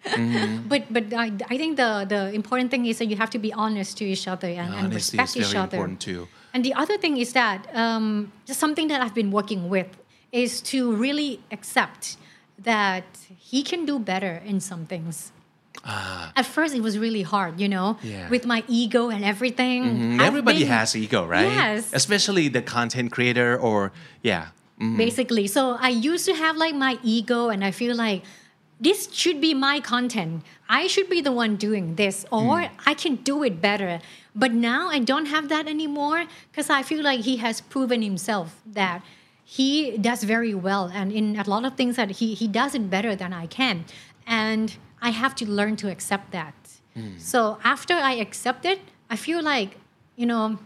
[0.07, 0.69] Mm-hmm.
[0.73, 3.51] but but I, I think the the important thing is that you have to be
[3.65, 5.77] honest to each other and, and Honesty respect is each very other.
[5.79, 6.23] important too.
[6.55, 8.07] And the other thing is that um,
[8.49, 9.91] just something that I've been working with
[10.43, 12.03] is to really accept
[12.73, 13.09] that
[13.51, 15.15] he can do better in some things.
[15.86, 18.06] At first, it was really hard, you know, Ah.
[18.06, 18.30] Yeah.
[18.30, 19.84] with my ego and everything.
[19.84, 21.48] Mm, I've Everybody been- has ego, right?
[21.52, 21.90] Yes.
[21.94, 23.92] Especially the content creator or
[24.22, 24.48] yeah.
[24.80, 24.98] Mm.
[24.98, 25.46] basically.
[25.48, 28.24] So I used to have like my ego, and I feel like
[28.80, 30.42] this should be my content.
[30.68, 34.00] I should be the one doing this, or I can do it better.
[34.34, 38.48] But now I don't have that anymore because I feel like he has proven himself
[38.66, 39.04] that
[39.46, 42.90] he does very well, and in a lot of things that he he does it
[42.90, 43.86] better than I can,
[44.26, 46.54] and I have to learn to accept that.
[46.94, 47.18] Hmm.
[47.18, 48.80] So after I accept it,
[49.10, 49.78] I feel like
[50.16, 50.60] you know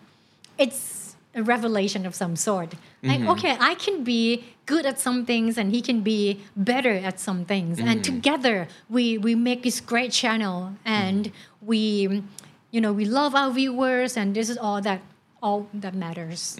[0.57, 1.05] it's
[1.35, 2.73] a revelation of some sort.
[3.03, 3.29] Like, mm-hmm.
[3.31, 7.45] okay, I can be good at some things and he can be better at some
[7.45, 7.77] things.
[7.77, 8.15] And mm-hmm.
[8.15, 11.67] together we we make this great channel and mm-hmm.
[11.67, 12.23] we
[12.71, 15.01] you know we love our viewers and this is all that
[15.43, 16.55] all that matters.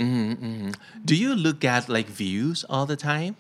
[1.06, 3.36] Do you look at like views all the time?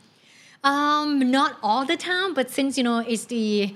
[0.63, 3.75] Um, not all the time, but since you know it's the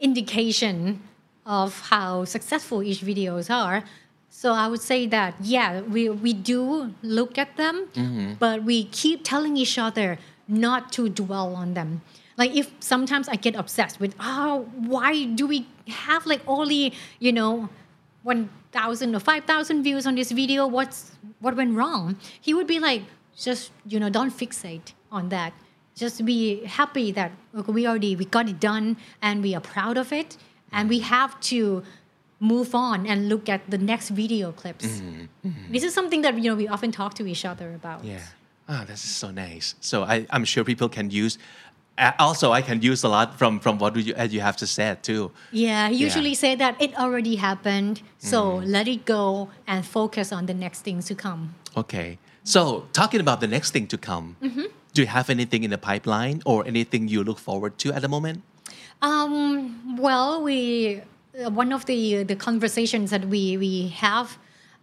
[0.00, 1.02] indication
[1.46, 3.84] of how successful each videos are.
[4.30, 8.34] So I would say that yeah, we we do look at them, mm-hmm.
[8.38, 12.02] but we keep telling each other not to dwell on them.
[12.36, 17.32] Like if sometimes I get obsessed with oh why do we have like only you
[17.32, 17.68] know
[18.22, 20.66] one thousand or five thousand views on this video?
[20.66, 22.16] What's what went wrong?
[22.40, 23.02] He would be like
[23.34, 25.52] just you know don't fixate on that
[25.98, 29.96] just be happy that okay, we already we got it done and we are proud
[29.98, 30.36] of it
[30.72, 31.82] and we have to
[32.40, 35.02] move on and look at the next video clips.
[35.74, 38.04] This is something that you know we often talk to each other about.
[38.04, 38.20] Yeah.
[38.68, 39.74] Ah, this is so nice.
[39.80, 41.38] So I, I'm sure people can use.
[42.18, 45.02] Also, I can use a lot from from what you as you have to said
[45.02, 45.32] too.
[45.50, 48.38] Yeah, I usually say that it already happened, so
[48.76, 51.54] let it go and focus on the next things to come.
[51.76, 52.18] Okay.
[52.44, 54.66] So talking about the next thing to come, Mm-hmm.
[54.94, 58.08] Do you have anything in the pipeline or anything you look forward to at the
[58.08, 58.42] moment?
[59.02, 61.02] Um, well, we
[61.44, 64.38] uh, one of the the conversations that we we have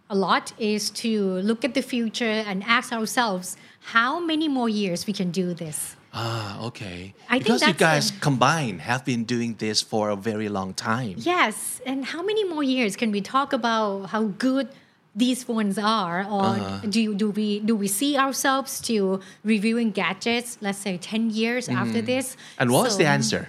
[0.08, 3.56] a lot is to look at the future and ask ourselves
[3.92, 5.96] how many more years we can do this.
[6.14, 7.12] Ah, okay.
[7.28, 10.72] I think because you guys a- combined have been doing this for a very long
[10.72, 11.14] time.
[11.18, 14.68] Yes, and how many more years can we talk about how good
[15.16, 16.86] these phones are, or Uh-huh.
[16.96, 20.58] do do we do we see ourselves to reviewing gadgets?
[20.60, 22.36] Let's say ten years after this.
[22.58, 23.48] And what's So, the answer?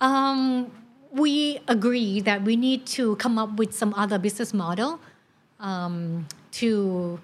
[0.00, 0.70] Um,
[1.10, 5.00] we agree that we need to come up with some other business model
[5.58, 6.26] um,
[6.60, 7.18] to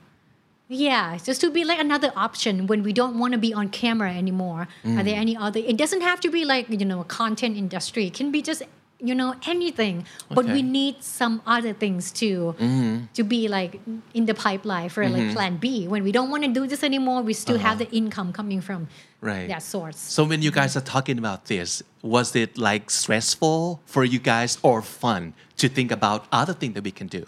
[0.68, 4.10] yeah just to be like another option when we don't want to be on camera
[4.14, 4.66] anymore
[4.96, 8.06] are there any other it doesn't have to be like you know a content industry
[8.06, 8.62] it can be just
[9.04, 10.06] you know anything.
[10.30, 13.04] But we need some other things to mm-hmm.
[13.14, 13.80] to be like
[14.14, 15.32] in the pipeline for like mm-hmm.
[15.32, 15.86] plan b.
[15.86, 17.90] When we don't want to do this anymore we still have uh-huh.
[17.90, 18.88] the income coming from
[19.20, 19.48] Right.
[19.48, 19.96] that source.
[19.96, 24.58] So when you guys are talking about this, was it like stressful for you guys
[24.62, 27.24] or fun to think about other things that we can do?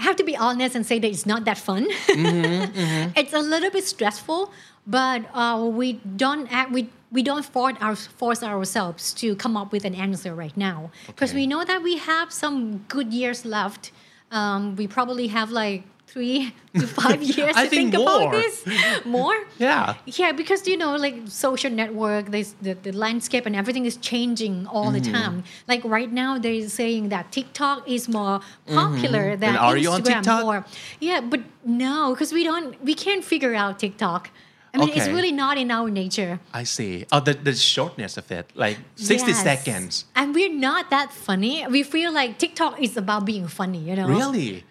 [0.00, 1.86] I have to be honest and say that it's not that fun.
[2.08, 4.50] Mm-hmm, it's a little bit stressful,
[4.86, 9.72] but uh, we don't act, we we don't force, our, force ourselves to come up
[9.72, 11.40] with an answer right now because Okay.
[11.40, 13.90] we know that we have some good years left.
[14.30, 18.64] Um, we probably have like three to five years to think think, about this.
[19.04, 19.34] More?
[19.58, 19.94] Yeah.
[20.06, 24.68] Yeah, because you know, like social network, this, the the landscape and everything is changing
[24.68, 25.12] all the Mm-hmm.
[25.12, 25.44] time.
[25.66, 29.64] Like right now, they're saying that TikTok is more popular than Mm-hmm.
[29.64, 30.14] are you on Instagram.
[30.22, 30.44] TikTok?
[30.44, 30.64] More.
[31.00, 34.30] Yeah, but no, because we don't, we can't figure out TikTok.
[34.72, 36.38] I mean, it's really not in our nature.
[36.54, 37.04] I see.
[37.12, 39.42] Oh, the, the shortness of it, like 60 Yes.
[39.42, 40.04] seconds.
[40.14, 41.66] And we're not that funny.
[41.66, 44.06] We feel like TikTok is about being funny, you know?
[44.08, 44.64] Really?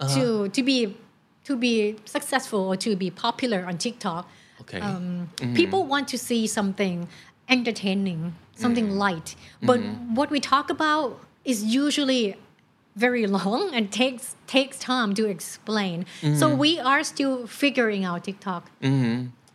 [0.00, 0.14] Uh-huh.
[0.16, 0.96] To to be
[1.44, 4.26] to be successful or to be popular on TikTok.
[4.62, 4.80] Okay.
[4.80, 5.54] um, Mm-hmm.
[5.54, 7.08] people want to see something
[7.48, 8.98] entertaining, something Mm-hmm.
[9.06, 9.34] light.
[9.62, 9.80] But
[10.18, 12.36] what we talk about is usually
[12.96, 16.04] very long and takes takes time to explain.
[16.22, 16.38] Mm-hmm.
[16.40, 18.70] So we are still figuring out TikTok.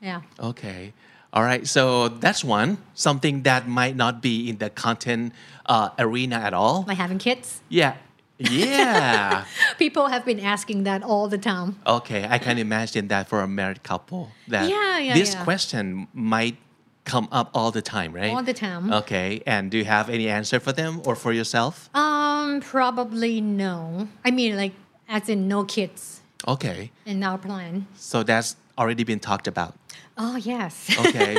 [0.07, 0.21] Yeah.
[0.49, 0.93] Okay.
[1.33, 1.67] All right.
[1.67, 5.33] So that's one, something that might not be in the content
[5.65, 6.85] uh, arena at all.
[6.87, 7.59] Like having kids.
[7.69, 7.93] Yeah.
[8.39, 9.43] Yeah.
[9.77, 11.75] People have been asking that all the time.
[11.85, 12.21] okay.
[12.29, 15.43] I can imagine that for a married couple that Yeah, yeah, this yeah.
[15.43, 16.55] question might
[17.03, 18.31] come up all the time, right?
[18.35, 18.83] All the time.
[19.01, 19.41] Okay.
[19.45, 21.89] And do you have any answer for them or for yourself?
[21.95, 24.07] Um, probably no.
[24.23, 24.73] I mean, like,
[25.09, 26.91] as in no kids Okay.
[27.05, 27.87] in our plan.
[27.95, 29.73] So that's already been talked about.
[30.17, 30.89] Oh yes.
[31.05, 31.37] okay.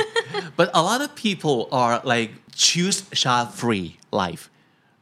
[0.55, 4.49] But a lot of people are like choose child free life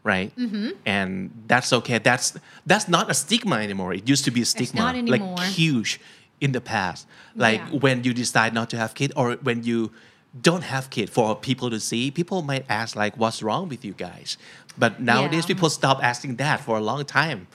[0.03, 0.31] right?
[0.37, 0.69] Mm-hmm.
[0.85, 1.97] and that's okay.
[1.97, 2.33] That's
[2.65, 3.93] that's not a stigma anymore.
[3.93, 5.99] It used to be a stigma not like huge
[6.39, 7.07] in the past.
[7.35, 7.79] Like Yeah.
[7.79, 9.91] when you decide not to have kid or when you
[10.41, 13.93] don't have kid for people to see people might ask like what's wrong with you
[13.93, 14.37] guys?
[14.77, 15.55] But nowadays Yeah.
[15.55, 17.47] people stop asking that for a long time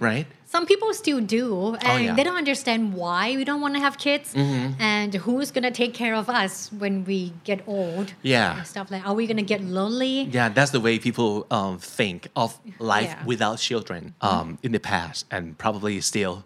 [0.00, 0.26] right
[0.56, 1.98] Some people still do, and Oh, yeah.
[1.98, 2.16] Mm-hmm.
[2.16, 6.14] they don't understand why we don't want to have kids, and who's gonna take care
[6.22, 6.52] of us
[6.82, 8.06] when we get old.
[8.22, 8.56] Yeah.
[8.56, 9.02] and stuff like.
[9.06, 10.14] Are we gonna get lonely?
[10.36, 12.48] Yeah, that's the way people um, think of
[12.78, 13.24] life Yeah.
[13.32, 16.36] without children um, in the past, and probably still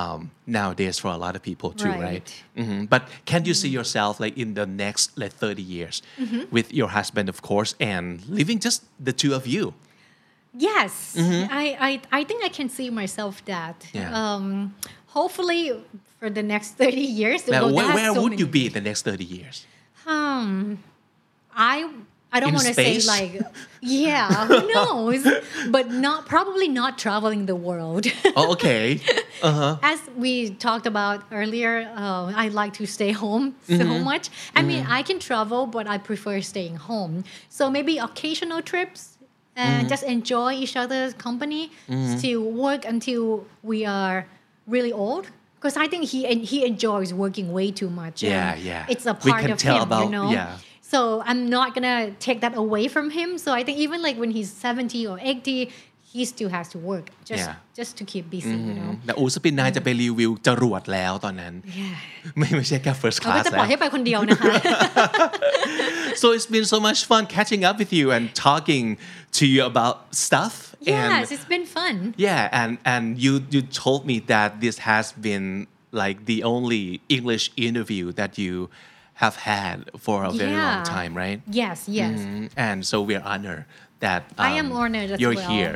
[0.00, 2.00] um, nowadays for a lot of people too, right?
[2.02, 2.28] Right.
[2.62, 2.88] Mhm.
[2.94, 6.42] But can you see yourself like in the next like thirty years Mm-hmm.
[6.56, 8.06] with your husband, of course, and
[8.38, 9.64] living just the two of you?
[10.52, 13.78] Yes, I, I I think I can see myself that.
[13.80, 13.98] Mm-hmm.
[13.98, 14.34] Yeah.
[14.34, 14.74] Um,
[15.06, 15.72] hopefully,
[16.18, 17.46] for the next thirty years.
[17.46, 19.66] Now, well, where where so would many you be in the next thirty years?
[20.06, 20.78] Um,
[21.54, 21.88] I
[22.32, 23.32] I don't want to say like,
[23.80, 25.26] yeah, who knows?
[25.70, 28.06] but not probably not traveling the world.
[28.36, 29.00] Oh, okay.
[29.42, 29.76] Uh huh.
[29.82, 34.04] As we talked about earlier, uh, I like to stay home so Mm-hmm.
[34.04, 34.30] much.
[34.54, 37.24] I mean, I can travel, but I prefer staying home.
[37.48, 39.09] So maybe occasional trips
[39.60, 39.88] and Mm-hmm.
[39.94, 41.62] just enjoy each other's company.
[42.16, 43.24] Still work until
[43.62, 44.18] we are
[44.74, 45.24] really old.
[45.56, 46.20] Because I think he
[46.52, 48.16] he enjoys working way too much.
[48.22, 48.86] Yeah, yeah.
[48.92, 50.30] It's a part of him, about- you know.
[50.38, 50.56] yeah.
[50.92, 53.28] So I'm not gonna take that away from him.
[53.44, 55.70] So I think even like when he's 70 or 80,
[56.19, 57.55] he still has to work just Yeah.
[57.79, 61.97] just to keep busy you know แต่อูสปินนายจะไปรีวิวจรวดแล้วตอนนั้น yeah
[62.37, 64.53] ไม่ไม่ใช่แค่ first เราก็ class จะปล่อย แล้ว ให้ไปคนเดียวนะคะ
[66.21, 68.85] so it's been so much fun catching up with you and talking
[69.37, 69.95] to you about
[70.25, 71.95] stuff yes and it's been fun
[72.27, 75.45] yeah and and you you told me that this has been
[76.03, 76.83] like the only
[77.17, 78.53] English interview that you
[79.23, 80.95] have had for a very long Yeah.
[80.97, 83.63] time right yes yes Mm, and so we're honored
[84.05, 85.51] that I am um, honored as you're well.
[85.55, 85.75] here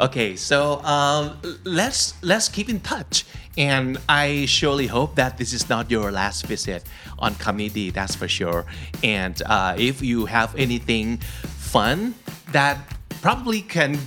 [0.00, 3.24] okay so um, let's let's keep in touch.
[3.58, 6.84] And I surely hope that this is not your last visit
[7.18, 8.64] on comedy that's for sure.
[9.02, 12.14] And uh, if you have anything fun
[12.52, 12.78] that
[13.20, 13.98] probably can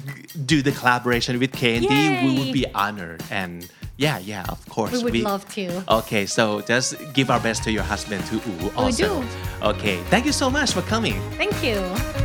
[0.46, 3.24] do the collaboration with Candy we would be honored.
[3.30, 5.04] And yeah yeah of course.
[5.04, 5.84] We would love to.
[5.94, 9.28] okay so just give our best to your husband to U also do.
[9.62, 11.22] okay thank you so much for coming.
[11.38, 12.25] Thank you